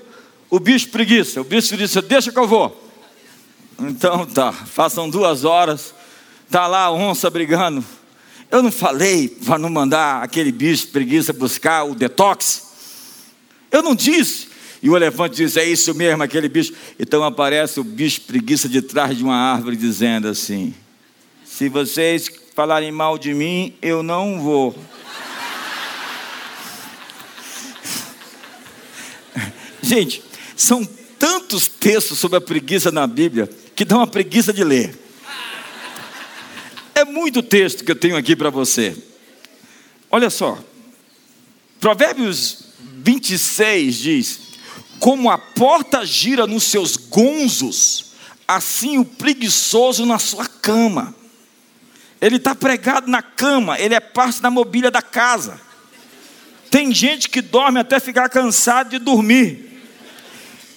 o 0.57 0.61
bicho 0.61 0.90
preguiça. 0.90 1.40
O 1.40 1.45
bicho 1.45 1.77
disse: 1.77 2.01
deixa 2.03 2.31
que 2.31 2.38
eu 2.38 2.47
vou. 2.47 2.81
Então 3.81 4.25
tá, 4.25 4.53
façam 4.53 5.11
duas 5.11 5.45
horas, 5.45 5.93
tá 6.49 6.69
lá 6.69 6.85
a 6.85 6.93
onça 6.93 7.29
brigando. 7.29 7.85
Eu 8.55 8.62
não 8.62 8.71
falei 8.71 9.27
para 9.27 9.59
não 9.59 9.69
mandar 9.69 10.23
aquele 10.23 10.53
bicho 10.53 10.87
preguiça 10.87 11.33
buscar 11.33 11.83
o 11.83 11.93
detox? 11.93 12.62
Eu 13.69 13.83
não 13.83 13.97
disse. 13.97 14.47
E 14.81 14.88
o 14.88 14.97
elefante 14.97 15.35
diz: 15.35 15.57
É 15.57 15.64
isso 15.64 15.93
mesmo, 15.93 16.23
aquele 16.23 16.49
bicho. 16.49 16.73
Então 16.97 17.25
aparece 17.25 17.81
o 17.81 17.85
bicho 17.85 18.21
preguiça 18.21 18.69
de 18.69 18.81
trás 18.81 19.19
de 19.19 19.25
uma 19.25 19.35
árvore, 19.35 19.75
dizendo 19.77 20.29
assim: 20.29 20.73
Se 21.45 21.69
vocês 21.69 22.31
falarem 22.55 22.93
mal 22.93 23.19
de 23.19 23.35
mim, 23.35 23.75
eu 23.83 24.05
não 24.05 24.40
vou. 24.40 24.79
Gente, 29.83 30.23
são 30.55 30.85
tantos 31.19 31.67
textos 31.67 32.21
sobre 32.21 32.38
a 32.38 32.40
preguiça 32.40 32.93
na 32.93 33.05
Bíblia 33.05 33.51
que 33.75 33.85
dão 33.85 33.99
uma 33.99 34.07
preguiça 34.07 34.53
de 34.53 34.62
ler. 34.62 35.04
Muito 37.14 37.44
texto 37.44 37.85
que 37.85 37.92
eu 37.92 37.96
tenho 37.96 38.16
aqui 38.16 38.35
para 38.35 38.50
você. 38.50 38.92
Olha 40.11 40.29
só. 40.29 40.59
Provérbios 41.79 42.64
26 42.81 43.94
diz: 43.94 44.40
Como 44.98 45.31
a 45.31 45.38
porta 45.38 46.05
gira 46.05 46.44
nos 46.44 46.64
seus 46.64 46.96
gonzos, 46.96 48.14
assim 48.48 48.98
o 48.98 49.05
preguiçoso 49.05 50.05
na 50.05 50.18
sua 50.18 50.44
cama. 50.48 51.14
Ele 52.20 52.35
está 52.35 52.53
pregado 52.53 53.09
na 53.09 53.22
cama, 53.22 53.79
ele 53.79 53.94
é 53.94 54.00
parte 54.00 54.42
da 54.42 54.50
mobília 54.50 54.90
da 54.90 55.00
casa. 55.00 55.61
Tem 56.68 56.92
gente 56.92 57.29
que 57.29 57.40
dorme 57.40 57.79
até 57.79 58.00
ficar 58.00 58.29
cansado 58.29 58.90
de 58.90 58.98
dormir. 58.98 59.81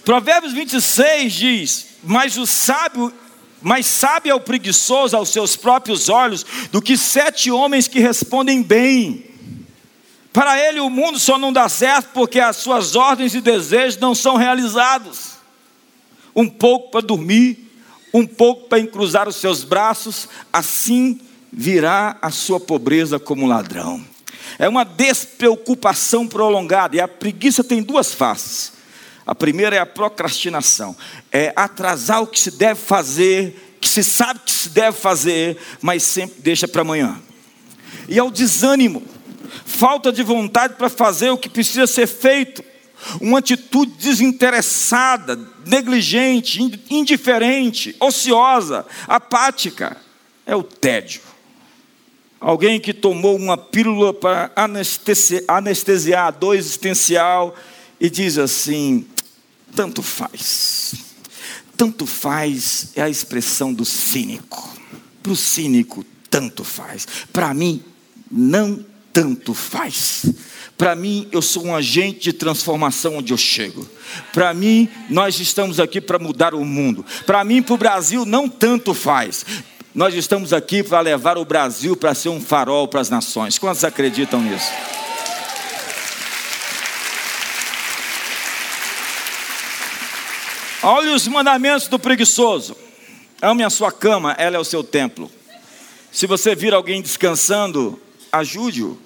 Provérbios 0.05 0.53
26 0.53 1.33
diz: 1.33 1.87
Mas 2.03 2.37
o 2.37 2.45
sábio 2.45 3.11
mais 3.61 3.85
sabe 3.85 4.29
é 4.29 4.35
o 4.35 4.39
preguiçoso 4.39 5.15
aos 5.15 5.29
seus 5.29 5.55
próprios 5.55 6.09
olhos 6.09 6.45
do 6.71 6.81
que 6.81 6.97
sete 6.97 7.49
homens 7.51 7.87
que 7.87 7.99
respondem 7.99 8.61
bem. 8.61 9.25
Para 10.31 10.59
ele, 10.59 10.79
o 10.79 10.89
mundo 10.89 11.17
só 11.17 11.37
não 11.37 11.51
dá 11.51 11.67
certo 11.67 12.09
porque 12.13 12.39
as 12.39 12.57
suas 12.57 12.95
ordens 12.95 13.33
e 13.33 13.41
desejos 13.41 13.99
não 13.99 14.13
são 14.13 14.35
realizados. 14.35 15.37
Um 16.35 16.47
pouco 16.47 16.91
para 16.91 17.01
dormir, 17.01 17.71
um 18.13 18.25
pouco 18.25 18.67
para 18.67 18.79
encruzar 18.79 19.27
os 19.27 19.37
seus 19.37 19.63
braços, 19.63 20.29
assim 20.53 21.19
virá 21.51 22.17
a 22.21 22.29
sua 22.29 22.59
pobreza 22.59 23.19
como 23.19 23.47
ladrão. 23.47 24.03
É 24.59 24.69
uma 24.69 24.83
despreocupação 24.83 26.27
prolongada, 26.27 26.95
e 26.95 27.01
a 27.01 27.07
preguiça 27.07 27.63
tem 27.63 27.81
duas 27.81 28.13
faces. 28.13 28.76
A 29.27 29.35
primeira 29.35 29.75
é 29.75 29.79
a 29.79 29.85
procrastinação, 29.85 30.95
é 31.33 31.51
atrasar 31.53 32.23
o 32.23 32.27
que 32.27 32.39
se 32.39 32.49
deve 32.49 32.79
fazer, 32.79 33.75
que 33.81 33.89
se 33.89 34.01
sabe 34.01 34.39
que 34.39 34.51
se 34.51 34.69
deve 34.69 34.97
fazer, 34.97 35.57
mas 35.81 36.01
sempre 36.01 36.39
deixa 36.39 36.65
para 36.65 36.79
amanhã. 36.79 37.21
E 38.07 38.17
é 38.17 38.23
o 38.23 38.31
desânimo, 38.31 39.03
falta 39.65 40.13
de 40.13 40.23
vontade 40.23 40.75
para 40.75 40.87
fazer 40.87 41.29
o 41.29 41.37
que 41.37 41.49
precisa 41.49 41.85
ser 41.85 42.07
feito, 42.07 42.63
uma 43.19 43.39
atitude 43.39 43.91
desinteressada, 43.99 45.37
negligente, 45.65 46.61
indiferente, 46.89 47.97
ociosa, 47.99 48.85
apática, 49.09 49.97
é 50.45 50.55
o 50.55 50.63
tédio. 50.63 51.19
Alguém 52.39 52.79
que 52.79 52.93
tomou 52.93 53.35
uma 53.35 53.57
pílula 53.57 54.13
para 54.13 54.51
anestesiar, 54.55 56.27
a 56.27 56.31
dor 56.31 56.55
existencial 56.55 57.53
e 57.99 58.09
diz 58.09 58.37
assim: 58.37 59.05
tanto 59.77 60.01
faz. 60.01 60.95
Tanto 61.77 62.07
faz 62.07 62.87
é 62.95 63.03
a 63.03 63.09
expressão 63.09 63.71
do 63.71 63.85
cínico. 63.85 64.75
Para 65.21 65.31
o 65.31 65.35
cínico, 65.35 66.03
tanto 66.31 66.63
faz. 66.63 67.07
Para 67.31 67.53
mim, 67.53 67.83
não 68.31 68.83
tanto 69.13 69.53
faz. 69.53 70.25
Para 70.75 70.95
mim, 70.95 71.27
eu 71.31 71.43
sou 71.43 71.65
um 71.65 71.75
agente 71.75 72.21
de 72.21 72.33
transformação 72.33 73.17
onde 73.17 73.31
eu 73.31 73.37
chego. 73.37 73.87
Para 74.33 74.51
mim, 74.51 74.89
nós 75.11 75.39
estamos 75.39 75.79
aqui 75.79 76.01
para 76.01 76.17
mudar 76.17 76.55
o 76.55 76.65
mundo. 76.65 77.05
Para 77.27 77.43
mim, 77.43 77.61
para 77.61 77.75
o 77.75 77.77
Brasil, 77.77 78.25
não 78.25 78.49
tanto 78.49 78.95
faz. 78.95 79.45
Nós 79.93 80.15
estamos 80.15 80.53
aqui 80.53 80.81
para 80.81 81.01
levar 81.01 81.37
o 81.37 81.45
Brasil 81.45 81.95
para 81.95 82.15
ser 82.15 82.29
um 82.29 82.41
farol 82.41 82.87
para 82.87 82.99
as 82.99 83.11
nações. 83.11 83.59
Quantos 83.59 83.83
acreditam 83.83 84.41
nisso? 84.41 84.71
Olhe 90.89 91.09
os 91.09 91.27
mandamentos 91.27 91.89
do 91.89 91.99
preguiçoso. 91.99 92.73
Ame 93.41 93.61
a 93.61 93.69
sua 93.69 93.91
cama, 93.91 94.31
ela 94.37 94.55
é 94.55 94.59
o 94.59 94.63
seu 94.63 94.81
templo. 94.81 95.29
Se 96.13 96.25
você 96.25 96.55
vir 96.55 96.73
alguém 96.73 97.01
descansando, 97.01 98.01
ajude-o. 98.31 98.97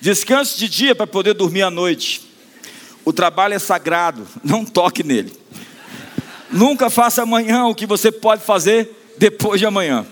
Descanse 0.00 0.56
de 0.56 0.68
dia 0.68 0.94
para 0.94 1.04
poder 1.04 1.34
dormir 1.34 1.62
à 1.62 1.70
noite. 1.70 2.22
O 3.04 3.12
trabalho 3.12 3.54
é 3.54 3.58
sagrado, 3.58 4.28
não 4.44 4.64
toque 4.64 5.02
nele. 5.02 5.36
Nunca 6.52 6.88
faça 6.88 7.20
amanhã 7.20 7.64
o 7.64 7.74
que 7.74 7.84
você 7.84 8.12
pode 8.12 8.44
fazer 8.44 8.88
depois 9.18 9.58
de 9.58 9.66
amanhã. 9.66 10.06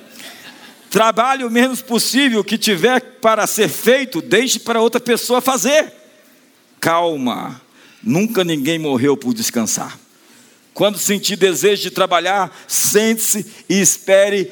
Trabalhe 0.90 1.44
o 1.44 1.50
menos 1.50 1.82
possível 1.82 2.42
que 2.42 2.58
tiver 2.58 3.00
para 3.20 3.46
ser 3.46 3.68
feito, 3.68 4.20
deixe 4.20 4.58
para 4.58 4.80
outra 4.80 5.00
pessoa 5.00 5.40
fazer. 5.40 5.92
Calma, 6.80 7.62
nunca 8.02 8.42
ninguém 8.42 8.76
morreu 8.76 9.16
por 9.16 9.32
descansar. 9.32 10.02
Quando 10.74 10.98
sentir 10.98 11.36
desejo 11.36 11.82
de 11.82 11.90
trabalhar, 11.92 12.54
sente-se 12.66 13.46
e 13.68 13.80
espere 13.80 14.50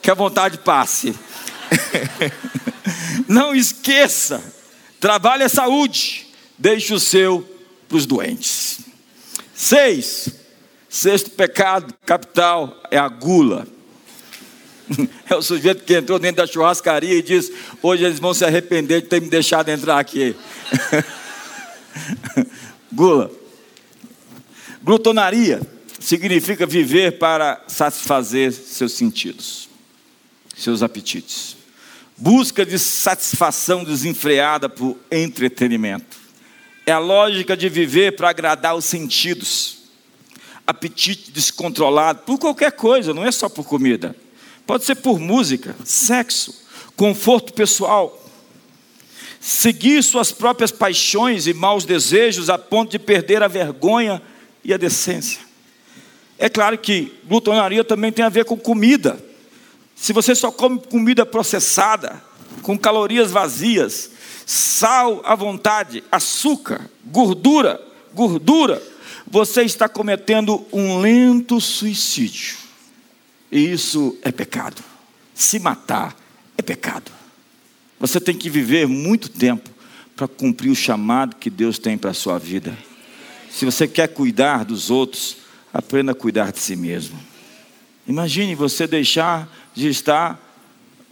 que 0.00 0.08
a 0.08 0.14
vontade 0.14 0.58
passe. 0.58 1.12
Não 3.26 3.52
esqueça, 3.52 4.40
trabalhe 5.00 5.42
a 5.42 5.48
saúde, 5.48 6.28
deixe 6.56 6.94
o 6.94 7.00
seu 7.00 7.44
para 7.88 7.98
os 7.98 8.06
doentes. 8.06 8.78
Seis, 9.52 10.28
sexto 10.88 11.30
pecado 11.30 11.92
capital 12.06 12.80
é 12.90 12.96
a 12.96 13.08
gula. 13.08 13.66
É 15.28 15.34
o 15.34 15.42
sujeito 15.42 15.82
que 15.82 15.96
entrou 15.96 16.16
dentro 16.16 16.36
da 16.36 16.46
churrascaria 16.46 17.14
e 17.14 17.20
diz: 17.20 17.50
Hoje 17.82 18.04
eles 18.04 18.20
vão 18.20 18.32
se 18.32 18.44
arrepender 18.44 19.02
de 19.02 19.08
ter 19.08 19.20
me 19.20 19.28
deixado 19.28 19.68
entrar 19.68 19.98
aqui. 19.98 20.36
Gula. 22.92 23.45
Glutonaria 24.86 25.60
significa 25.98 26.64
viver 26.64 27.18
para 27.18 27.60
satisfazer 27.66 28.52
seus 28.52 28.92
sentidos, 28.92 29.68
seus 30.56 30.80
apetites. 30.80 31.56
Busca 32.16 32.64
de 32.64 32.78
satisfação 32.78 33.82
desenfreada 33.82 34.68
por 34.68 34.96
entretenimento. 35.10 36.16
É 36.86 36.92
a 36.92 37.00
lógica 37.00 37.56
de 37.56 37.68
viver 37.68 38.14
para 38.14 38.30
agradar 38.30 38.76
os 38.76 38.84
sentidos. 38.84 39.78
Apetite 40.64 41.32
descontrolado 41.32 42.20
por 42.20 42.38
qualquer 42.38 42.70
coisa, 42.70 43.12
não 43.12 43.26
é 43.26 43.32
só 43.32 43.48
por 43.48 43.66
comida. 43.66 44.14
Pode 44.64 44.84
ser 44.84 44.94
por 44.94 45.18
música, 45.18 45.74
sexo, 45.84 46.64
conforto 46.94 47.52
pessoal. 47.54 48.24
Seguir 49.40 50.00
suas 50.04 50.30
próprias 50.30 50.70
paixões 50.70 51.48
e 51.48 51.52
maus 51.52 51.84
desejos 51.84 52.48
a 52.48 52.56
ponto 52.56 52.92
de 52.92 53.00
perder 53.00 53.42
a 53.42 53.48
vergonha 53.48 54.22
e 54.66 54.74
a 54.74 54.76
decência. 54.76 55.40
É 56.36 56.48
claro 56.48 56.76
que 56.76 57.14
glutonaria 57.24 57.84
também 57.84 58.10
tem 58.10 58.24
a 58.24 58.28
ver 58.28 58.44
com 58.44 58.58
comida. 58.58 59.16
Se 59.94 60.12
você 60.12 60.34
só 60.34 60.50
come 60.50 60.80
comida 60.90 61.24
processada, 61.24 62.20
com 62.62 62.76
calorias 62.76 63.30
vazias, 63.30 64.10
sal 64.44 65.22
à 65.24 65.36
vontade, 65.36 66.02
açúcar, 66.10 66.90
gordura, 67.04 67.80
gordura, 68.12 68.82
você 69.26 69.62
está 69.62 69.88
cometendo 69.88 70.66
um 70.72 70.98
lento 70.98 71.60
suicídio. 71.60 72.56
E 73.50 73.72
isso 73.72 74.18
é 74.20 74.32
pecado. 74.32 74.82
Se 75.32 75.60
matar 75.60 76.14
é 76.58 76.62
pecado. 76.62 77.12
Você 78.00 78.20
tem 78.20 78.36
que 78.36 78.50
viver 78.50 78.88
muito 78.88 79.28
tempo 79.28 79.70
para 80.16 80.26
cumprir 80.26 80.70
o 80.70 80.76
chamado 80.76 81.36
que 81.36 81.48
Deus 81.48 81.78
tem 81.78 81.96
para 81.96 82.10
a 82.10 82.14
sua 82.14 82.36
vida. 82.36 82.76
Se 83.50 83.64
você 83.64 83.88
quer 83.88 84.08
cuidar 84.08 84.64
dos 84.64 84.90
outros, 84.90 85.38
aprenda 85.72 86.12
a 86.12 86.14
cuidar 86.14 86.52
de 86.52 86.58
si 86.58 86.76
mesmo. 86.76 87.18
Imagine 88.06 88.54
você 88.54 88.86
deixar 88.86 89.50
de 89.74 89.88
estar 89.88 90.42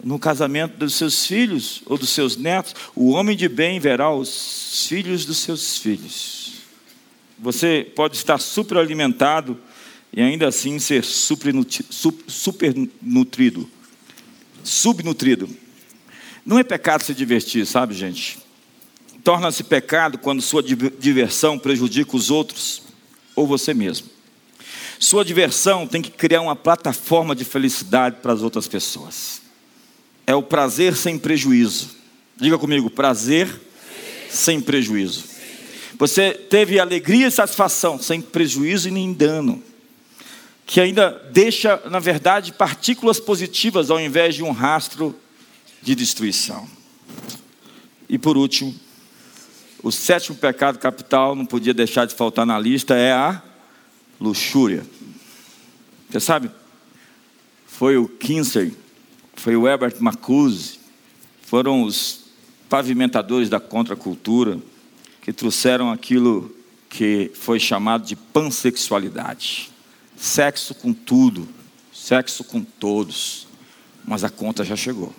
no 0.03 0.19
casamento 0.19 0.77
dos 0.77 0.93
seus 0.93 1.25
filhos 1.25 1.81
ou 1.85 1.97
dos 1.97 2.09
seus 2.09 2.37
netos. 2.37 2.75
O 2.95 3.11
homem 3.11 3.35
de 3.35 3.49
bem 3.49 3.79
verá 3.79 4.11
os 4.11 4.85
filhos 4.87 5.25
dos 5.25 5.37
seus 5.37 5.77
filhos. 5.77 6.53
Você 7.39 7.91
pode 7.95 8.15
estar 8.15 8.37
super 8.37 8.77
alimentado 8.77 9.57
e 10.13 10.21
ainda 10.21 10.47
assim 10.47 10.79
ser 10.79 11.03
supernutrido. 11.03 13.69
Subnutrido. 14.63 15.49
Não 16.45 16.59
é 16.59 16.63
pecado 16.63 17.03
se 17.03 17.13
divertir, 17.13 17.65
sabe, 17.65 17.93
gente? 17.93 18.44
Torna-se 19.25 19.63
pecado 19.63 20.19
quando 20.19 20.39
sua 20.39 20.61
diversão 20.61 21.57
prejudica 21.57 22.15
os 22.15 22.29
outros 22.29 22.83
ou 23.35 23.47
você 23.47 23.73
mesmo. 23.73 24.07
Sua 24.99 25.25
diversão 25.25 25.87
tem 25.87 25.99
que 25.99 26.11
criar 26.11 26.41
uma 26.41 26.55
plataforma 26.55 27.35
de 27.35 27.43
felicidade 27.43 28.17
para 28.21 28.33
as 28.33 28.43
outras 28.43 28.67
pessoas. 28.67 29.41
É 30.27 30.35
o 30.35 30.43
prazer 30.43 30.95
sem 30.95 31.17
prejuízo. 31.17 31.89
Diga 32.37 32.59
comigo, 32.59 32.87
prazer 32.87 33.49
sem 34.29 34.61
prejuízo. 34.61 35.23
Você 35.97 36.31
teve 36.31 36.79
alegria 36.79 37.25
e 37.25 37.31
satisfação 37.31 37.97
sem 37.97 38.21
prejuízo 38.21 38.89
e 38.89 38.91
nem 38.91 39.11
dano 39.11 39.63
que 40.67 40.79
ainda 40.79 41.09
deixa, 41.31 41.81
na 41.89 41.97
verdade, 41.97 42.53
partículas 42.53 43.19
positivas 43.19 43.89
ao 43.89 43.99
invés 43.99 44.35
de 44.35 44.43
um 44.43 44.51
rastro 44.51 45.15
de 45.81 45.95
destruição. 45.95 46.69
E 48.07 48.19
por 48.19 48.37
último, 48.37 48.84
o 49.85 49.91
sétimo 49.91 50.35
pecado 50.35 50.79
capital, 50.79 51.35
não 51.35 51.45
podia 51.45 51.71
deixar 51.71 52.07
de 52.07 52.15
faltar 52.15 52.43
na 52.43 52.57
lista, 52.57 52.95
é 52.95 53.11
a 53.11 53.39
luxúria. 54.19 54.83
Você 56.09 56.19
sabe? 56.19 56.49
Foi 57.67 57.95
o 57.95 58.07
Kinsey, 58.07 58.75
foi 59.35 59.55
o 59.55 59.67
Herbert 59.67 59.93
Marcuse, 59.99 60.79
foram 61.43 61.83
os 61.83 62.21
pavimentadores 62.67 63.47
da 63.47 63.59
contracultura 63.59 64.59
que 65.21 65.31
trouxeram 65.31 65.91
aquilo 65.91 66.51
que 66.89 67.29
foi 67.35 67.59
chamado 67.59 68.07
de 68.07 68.15
pansexualidade. 68.15 69.69
Sexo 70.17 70.73
com 70.73 70.93
tudo, 70.93 71.47
sexo 71.93 72.43
com 72.43 72.63
todos, 72.63 73.47
mas 74.03 74.23
a 74.23 74.31
conta 74.31 74.63
já 74.63 74.75
chegou. 74.75 75.13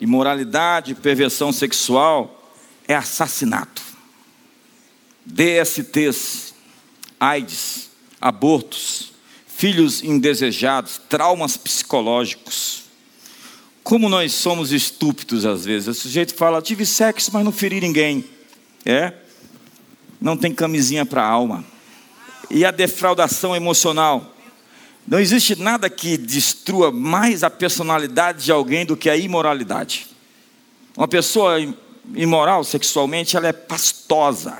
Imoralidade, 0.00 0.96
perversão 0.96 1.52
sexual 1.52 2.40
é 2.86 2.94
assassinato. 2.94 3.82
DSTs, 5.24 6.54
AIDS, 7.18 7.90
abortos, 8.20 9.12
filhos 9.46 10.02
indesejados, 10.02 11.00
traumas 11.08 11.56
psicológicos. 11.56 12.82
Como 13.82 14.08
nós 14.08 14.32
somos 14.32 14.72
estúpidos 14.72 15.44
às 15.44 15.64
vezes. 15.64 15.88
O 15.88 15.94
sujeito 15.94 16.34
fala: 16.34 16.62
tive 16.62 16.84
sexo, 16.86 17.30
mas 17.32 17.44
não 17.44 17.52
feri 17.52 17.80
ninguém. 17.80 18.24
É? 18.84 19.12
Não 20.20 20.36
tem 20.36 20.52
camisinha 20.52 21.06
para 21.06 21.22
a 21.22 21.28
alma 21.28 21.64
e 22.52 22.64
a 22.64 22.70
defraudação 22.70 23.56
emocional. 23.56 24.36
Não 25.06 25.18
existe 25.18 25.56
nada 25.56 25.90
que 25.90 26.16
destrua 26.16 26.92
mais 26.92 27.42
a 27.42 27.50
personalidade 27.50 28.44
de 28.44 28.52
alguém 28.52 28.86
do 28.86 28.96
que 28.96 29.10
a 29.10 29.16
imoralidade. 29.16 30.06
Uma 30.96 31.08
pessoa 31.08 31.56
imoral 32.14 32.64
sexualmente, 32.64 33.36
ela 33.36 33.48
é 33.48 33.52
pastosa. 33.52 34.58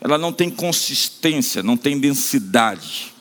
Ela 0.00 0.18
não 0.18 0.32
tem 0.32 0.50
consistência, 0.50 1.62
não 1.62 1.76
tem 1.76 1.98
densidade. 1.98 3.14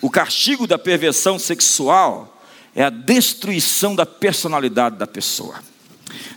O 0.00 0.10
castigo 0.10 0.66
da 0.66 0.78
perversão 0.78 1.38
sexual 1.38 2.42
é 2.74 2.82
a 2.82 2.90
destruição 2.90 3.94
da 3.94 4.06
personalidade 4.06 4.96
da 4.96 5.06
pessoa. 5.06 5.62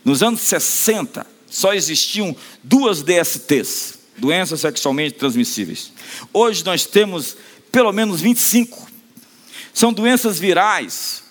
Nos 0.03 0.21
anos 0.21 0.41
60, 0.41 1.25
só 1.49 1.73
existiam 1.73 2.35
duas 2.63 3.01
DSTs, 3.01 3.99
doenças 4.17 4.61
sexualmente 4.61 5.15
transmissíveis. 5.15 5.91
Hoje 6.33 6.63
nós 6.63 6.85
temos 6.85 7.37
pelo 7.71 7.91
menos 7.91 8.21
25. 8.21 8.87
São 9.73 9.93
doenças 9.93 10.39
virais. 10.39 11.23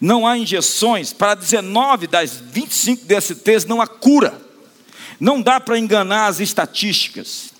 Não 0.00 0.26
há 0.26 0.38
injeções. 0.38 1.12
Para 1.12 1.34
19 1.34 2.06
das 2.06 2.36
25 2.36 3.04
DSTs 3.04 3.64
não 3.64 3.80
há 3.80 3.86
cura. 3.86 4.47
Não 5.18 5.40
dá 5.40 5.58
para 5.58 5.78
enganar 5.78 6.26
as 6.26 6.40
estatísticas. 6.40 7.50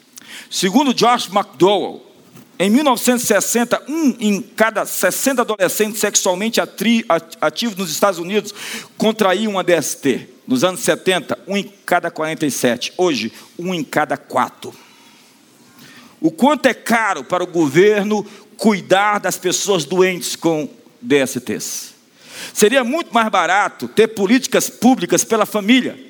Segundo 0.51 0.95
Josh 0.95 1.29
McDowell, 1.29 2.09
em 2.59 2.71
1960, 2.71 3.83
um 3.89 4.17
em 4.19 4.43
cada 4.43 4.85
60 4.85 5.43
adolescentes 5.43 6.01
sexualmente 6.01 6.61
ativos 7.41 7.77
nos 7.77 7.91
Estados 7.91 8.19
Unidos 8.19 8.53
contraíam 8.97 9.53
uma 9.53 9.63
DST. 9.63 10.29
Nos 10.47 10.65
anos 10.65 10.81
70, 10.81 11.39
um 11.47 11.57
em 11.57 11.73
cada 11.85 12.11
47. 12.11 12.93
Hoje, 12.97 13.33
um 13.59 13.73
em 13.73 13.85
cada 13.85 14.17
quatro. 14.17 14.75
O 16.21 16.33
quanto 16.33 16.67
é 16.67 16.75
caro 16.75 17.23
para 17.23 17.45
o 17.45 17.47
governo 17.47 18.27
cuidar 18.57 19.21
das 19.21 19.37
pessoas 19.37 19.85
doentes 19.85 20.35
com 20.35 20.69
DSTs? 21.01 21.95
Seria 22.53 22.83
muito 22.83 23.13
mais 23.13 23.29
barato 23.29 23.87
ter 23.87 24.09
políticas 24.09 24.69
públicas 24.69 25.23
pela 25.23 25.47
família. 25.47 26.08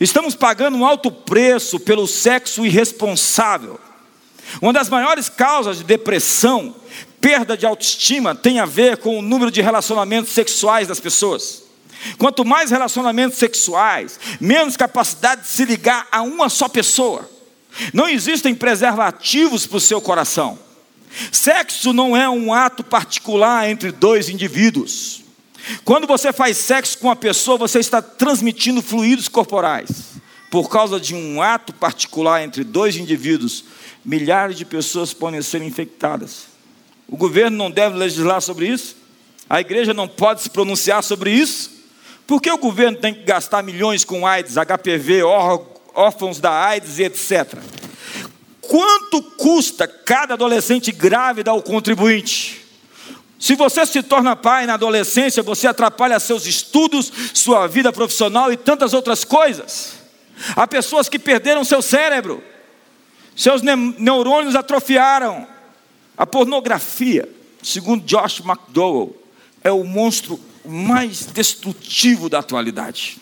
Estamos 0.00 0.34
pagando 0.34 0.76
um 0.76 0.86
alto 0.86 1.10
preço 1.10 1.80
pelo 1.80 2.06
sexo 2.06 2.64
irresponsável 2.64 3.80
uma 4.60 4.72
das 4.72 4.88
maiores 4.88 5.28
causas 5.28 5.78
de 5.78 5.84
depressão, 5.84 6.74
perda 7.20 7.56
de 7.56 7.66
autoestima, 7.66 8.34
tem 8.34 8.58
a 8.58 8.64
ver 8.64 8.96
com 8.96 9.18
o 9.18 9.22
número 9.22 9.50
de 9.50 9.60
relacionamentos 9.60 10.32
sexuais 10.32 10.88
das 10.88 10.98
pessoas. 10.98 11.64
Quanto 12.16 12.44
mais 12.44 12.70
relacionamentos 12.70 13.38
sexuais, 13.38 14.18
menos 14.40 14.76
capacidade 14.76 15.42
de 15.42 15.48
se 15.48 15.64
ligar 15.64 16.06
a 16.10 16.22
uma 16.22 16.48
só 16.48 16.68
pessoa. 16.68 17.28
Não 17.92 18.08
existem 18.08 18.54
preservativos 18.54 19.66
para 19.66 19.76
o 19.76 19.80
seu 19.80 20.00
coração. 20.00 20.58
Sexo 21.30 21.92
não 21.92 22.16
é 22.16 22.28
um 22.28 22.52
ato 22.52 22.82
particular 22.82 23.68
entre 23.68 23.92
dois 23.92 24.28
indivíduos. 24.28 25.22
Quando 25.84 26.06
você 26.06 26.32
faz 26.32 26.56
sexo 26.56 26.98
com 26.98 27.08
uma 27.08 27.16
pessoa, 27.16 27.58
você 27.58 27.78
está 27.78 28.00
transmitindo 28.00 28.82
fluidos 28.82 29.28
corporais. 29.28 29.88
Por 30.50 30.68
causa 30.68 30.98
de 30.98 31.14
um 31.14 31.42
ato 31.42 31.72
particular 31.74 32.42
entre 32.42 32.64
dois 32.64 32.96
indivíduos, 32.96 33.64
milhares 34.04 34.56
de 34.56 34.64
pessoas 34.64 35.12
podem 35.12 35.42
ser 35.42 35.62
infectadas. 35.62 36.46
O 37.06 37.16
governo 37.16 37.56
não 37.56 37.70
deve 37.70 37.96
legislar 37.96 38.40
sobre 38.40 38.66
isso? 38.68 38.96
A 39.48 39.60
igreja 39.60 39.94
não 39.94 40.08
pode 40.08 40.42
se 40.42 40.50
pronunciar 40.50 41.02
sobre 41.02 41.30
isso? 41.30 41.70
Por 42.26 42.40
que 42.40 42.50
o 42.50 42.58
governo 42.58 42.98
tem 42.98 43.14
que 43.14 43.22
gastar 43.22 43.62
milhões 43.62 44.04
com 44.04 44.26
AIDS, 44.26 44.56
HPV, 44.56 45.22
órfãos 45.94 46.38
da 46.38 46.52
AIDS 46.52 46.98
e 46.98 47.04
etc? 47.04 47.58
Quanto 48.60 49.22
custa 49.22 49.88
cada 49.88 50.34
adolescente 50.34 50.92
grávida 50.92 51.50
ao 51.50 51.62
contribuinte? 51.62 52.67
Se 53.38 53.54
você 53.54 53.86
se 53.86 54.02
torna 54.02 54.34
pai 54.34 54.66
na 54.66 54.74
adolescência, 54.74 55.42
você 55.42 55.66
atrapalha 55.66 56.18
seus 56.18 56.44
estudos, 56.46 57.12
sua 57.32 57.66
vida 57.68 57.92
profissional 57.92 58.52
e 58.52 58.56
tantas 58.56 58.92
outras 58.92 59.24
coisas. 59.24 59.94
Há 60.56 60.66
pessoas 60.66 61.08
que 61.08 61.18
perderam 61.18 61.64
seu 61.64 61.80
cérebro, 61.80 62.42
seus 63.36 63.62
neurônios 63.62 64.56
atrofiaram. 64.56 65.46
A 66.16 66.26
pornografia, 66.26 67.28
segundo 67.62 68.04
Josh 68.04 68.40
McDowell, 68.40 69.16
é 69.62 69.70
o 69.70 69.84
monstro 69.84 70.40
mais 70.64 71.26
destrutivo 71.26 72.28
da 72.28 72.40
atualidade. 72.40 73.18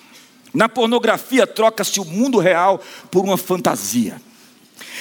Na 0.55 0.69
pornografia, 0.69 1.47
troca-se 1.47 2.01
o 2.01 2.05
mundo 2.05 2.39
real 2.39 2.83
por 3.11 3.23
uma 3.23 3.37
fantasia. 3.37 4.21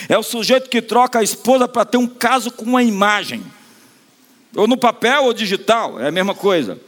É 0.09 0.17
o 0.17 0.23
sujeito 0.23 0.69
que 0.69 0.81
troca 0.81 1.19
a 1.19 1.23
esposa 1.23 1.67
para 1.67 1.85
ter 1.85 1.97
um 1.97 2.07
caso 2.07 2.51
com 2.51 2.65
uma 2.65 2.83
imagem, 2.83 3.45
ou 4.55 4.67
no 4.67 4.77
papel 4.77 5.25
ou 5.25 5.33
digital, 5.33 5.99
é 5.99 6.07
a 6.07 6.11
mesma 6.11 6.33
coisa. 6.33 6.79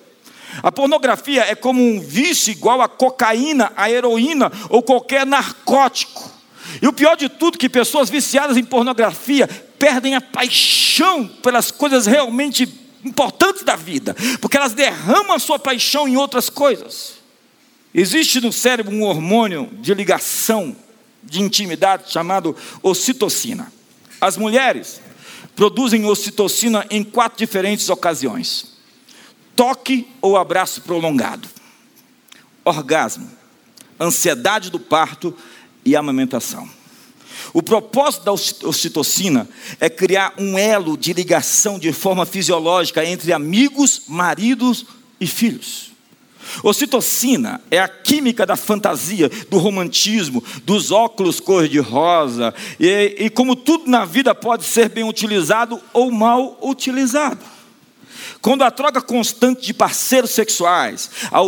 A 0.63 0.71
pornografia 0.71 1.41
é 1.41 1.55
como 1.55 1.81
um 1.81 1.99
vício 1.99 2.51
igual 2.51 2.81
a 2.81 2.87
cocaína, 2.87 3.71
a 3.75 3.91
heroína 3.91 4.51
ou 4.69 4.81
qualquer 4.81 5.25
narcótico. 5.25 6.31
E 6.81 6.87
o 6.87 6.93
pior 6.93 7.15
de 7.15 7.29
tudo 7.29 7.57
que 7.57 7.69
pessoas 7.69 8.09
viciadas 8.09 8.57
em 8.57 8.63
pornografia 8.63 9.47
perdem 9.77 10.15
a 10.15 10.21
paixão 10.21 11.27
pelas 11.27 11.71
coisas 11.71 12.05
realmente 12.05 12.67
importantes 13.05 13.63
da 13.63 13.75
vida, 13.75 14.15
porque 14.41 14.57
elas 14.57 14.73
derramam 14.73 15.33
a 15.33 15.39
sua 15.39 15.59
paixão 15.59 16.07
em 16.07 16.17
outras 16.17 16.49
coisas. 16.49 17.13
Existe 17.93 18.41
no 18.41 18.51
cérebro 18.51 18.93
um 18.93 19.03
hormônio 19.03 19.69
de 19.73 19.93
ligação 19.93 20.75
de 21.23 21.41
intimidade 21.41 22.11
chamado 22.11 22.55
ocitocina. 22.81 23.71
As 24.19 24.37
mulheres 24.37 24.99
produzem 25.57 26.05
ocitocina 26.05 26.85
em 26.87 27.03
quatro 27.03 27.39
diferentes 27.39 27.89
ocasiões: 27.89 28.77
toque 29.55 30.07
ou 30.21 30.37
abraço 30.37 30.81
prolongado, 30.81 31.49
orgasmo, 32.63 33.29
ansiedade 33.99 34.69
do 34.69 34.79
parto 34.79 35.35
e 35.83 35.95
amamentação. 35.95 36.69
O 37.53 37.63
propósito 37.63 38.23
da 38.23 38.31
ocitocina 38.31 39.49
é 39.79 39.89
criar 39.89 40.33
um 40.37 40.59
elo 40.59 40.95
de 40.95 41.11
ligação 41.11 41.79
de 41.79 41.91
forma 41.91 42.25
fisiológica 42.25 43.03
entre 43.03 43.33
amigos, 43.33 44.03
maridos 44.07 44.85
e 45.19 45.25
filhos. 45.25 45.86
Ocitocina 46.63 47.61
é 47.69 47.79
a 47.79 47.87
química 47.87 48.45
da 48.45 48.55
fantasia, 48.55 49.29
do 49.49 49.57
romantismo, 49.57 50.43
dos 50.63 50.91
óculos 50.91 51.39
cor-de-rosa, 51.39 52.53
e, 52.79 53.15
e 53.19 53.29
como 53.29 53.55
tudo 53.55 53.89
na 53.89 54.05
vida 54.05 54.33
pode 54.33 54.63
ser 54.63 54.89
bem 54.89 55.03
utilizado 55.03 55.81
ou 55.93 56.11
mal 56.11 56.57
utilizado. 56.61 57.57
Quando 58.41 58.63
a 58.63 58.71
troca 58.71 59.01
constante 59.01 59.65
de 59.65 59.73
parceiros 59.73 60.31
sexuais, 60.31 61.09
a, 61.31 61.41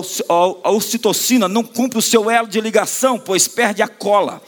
ocitocina 0.70 1.48
não 1.48 1.64
cumpre 1.64 2.00
o 2.00 2.02
seu 2.02 2.30
elo 2.30 2.48
de 2.48 2.60
ligação, 2.60 3.20
pois 3.20 3.48
perde 3.48 3.82
a 3.82 3.88
cola 3.88 4.42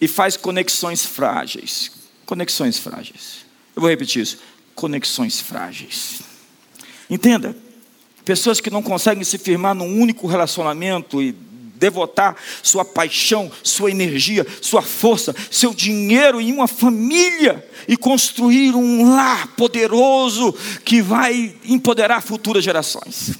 e 0.00 0.08
faz 0.08 0.36
conexões 0.36 1.04
frágeis. 1.04 1.92
Conexões 2.24 2.78
frágeis. 2.78 3.46
Eu 3.74 3.80
vou 3.80 3.90
repetir 3.90 4.22
isso. 4.22 4.38
Conexões 4.74 5.40
frágeis. 5.40 6.20
Entenda, 7.08 7.56
Pessoas 8.26 8.60
que 8.60 8.70
não 8.70 8.82
conseguem 8.82 9.22
se 9.22 9.38
firmar 9.38 9.72
num 9.72 10.00
único 10.00 10.26
relacionamento 10.26 11.22
e 11.22 11.30
devotar 11.76 12.34
sua 12.60 12.84
paixão, 12.84 13.48
sua 13.62 13.88
energia, 13.88 14.44
sua 14.60 14.82
força, 14.82 15.32
seu 15.48 15.72
dinheiro 15.72 16.40
em 16.40 16.52
uma 16.52 16.66
família 16.66 17.64
e 17.86 17.96
construir 17.96 18.74
um 18.74 19.14
lar 19.14 19.54
poderoso 19.54 20.52
que 20.84 21.00
vai 21.00 21.54
empoderar 21.64 22.20
futuras 22.20 22.64
gerações. 22.64 23.38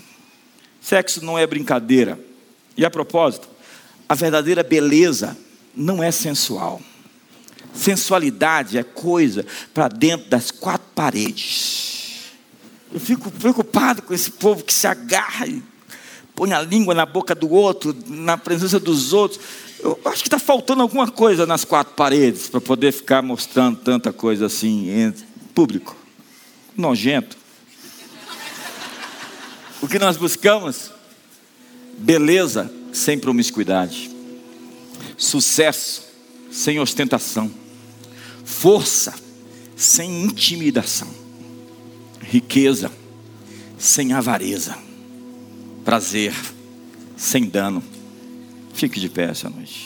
Sexo 0.81 1.25
não 1.25 1.37
é 1.37 1.45
brincadeira. 1.49 2.17
E 2.77 2.85
a 2.85 2.91
propósito, 2.91 3.49
a 4.09 4.15
verdadeira 4.15 4.63
beleza 4.63 5.37
não 5.75 6.01
é 6.01 6.13
sensual. 6.13 6.81
Sensualidade 7.75 8.79
é 8.79 8.85
coisa 8.85 9.45
para 9.75 9.89
dentro 9.89 10.31
das 10.31 10.53
quatro 10.53 10.87
paredes. 10.95 11.96
Eu 12.97 13.01
fico 13.01 13.31
preocupado 13.31 14.01
com 14.01 14.15
esse 14.15 14.31
povo 14.31 14.65
que 14.65 14.73
se 14.73 14.87
agarra 14.87 15.47
e 15.47 15.63
põe 16.35 16.55
a 16.55 16.63
língua 16.63 16.95
na 16.95 17.05
boca 17.05 17.35
do 17.35 17.51
outro, 17.51 17.95
na 18.07 18.39
presença 18.39 18.81
dos 18.81 19.13
outros. 19.13 19.39
Eu 19.81 20.01
acho 20.07 20.23
que 20.23 20.29
está 20.29 20.39
faltando 20.39 20.81
alguma 20.81 21.07
coisa 21.11 21.45
nas 21.45 21.63
quatro 21.63 21.93
paredes 21.93 22.49
para 22.49 22.59
poder 22.59 22.93
ficar 22.93 23.21
mostrando 23.21 23.77
tanta 23.81 24.15
coisa 24.15 24.47
assim 24.47 24.89
em 24.89 25.15
público. 25.55 25.95
Nojento. 26.75 27.37
O 29.83 29.87
que 29.87 29.99
nós 29.99 30.17
buscamos? 30.17 30.91
Beleza 31.99 32.73
sem 32.95 33.19
promiscuidade, 33.19 34.11
sucesso 35.19 36.03
sem 36.51 36.81
ostentação, 36.81 37.53
força 38.43 39.13
sem 39.77 40.23
intimidação 40.25 41.26
riqueza 42.31 42.91
sem 43.79 44.13
avareza, 44.13 44.77
prazer 45.85 46.35
sem 47.17 47.49
dano. 47.49 47.83
Fique 48.75 49.01
de 49.01 49.09
pé 49.09 49.31
essa 49.31 49.49
noite. 49.49 49.86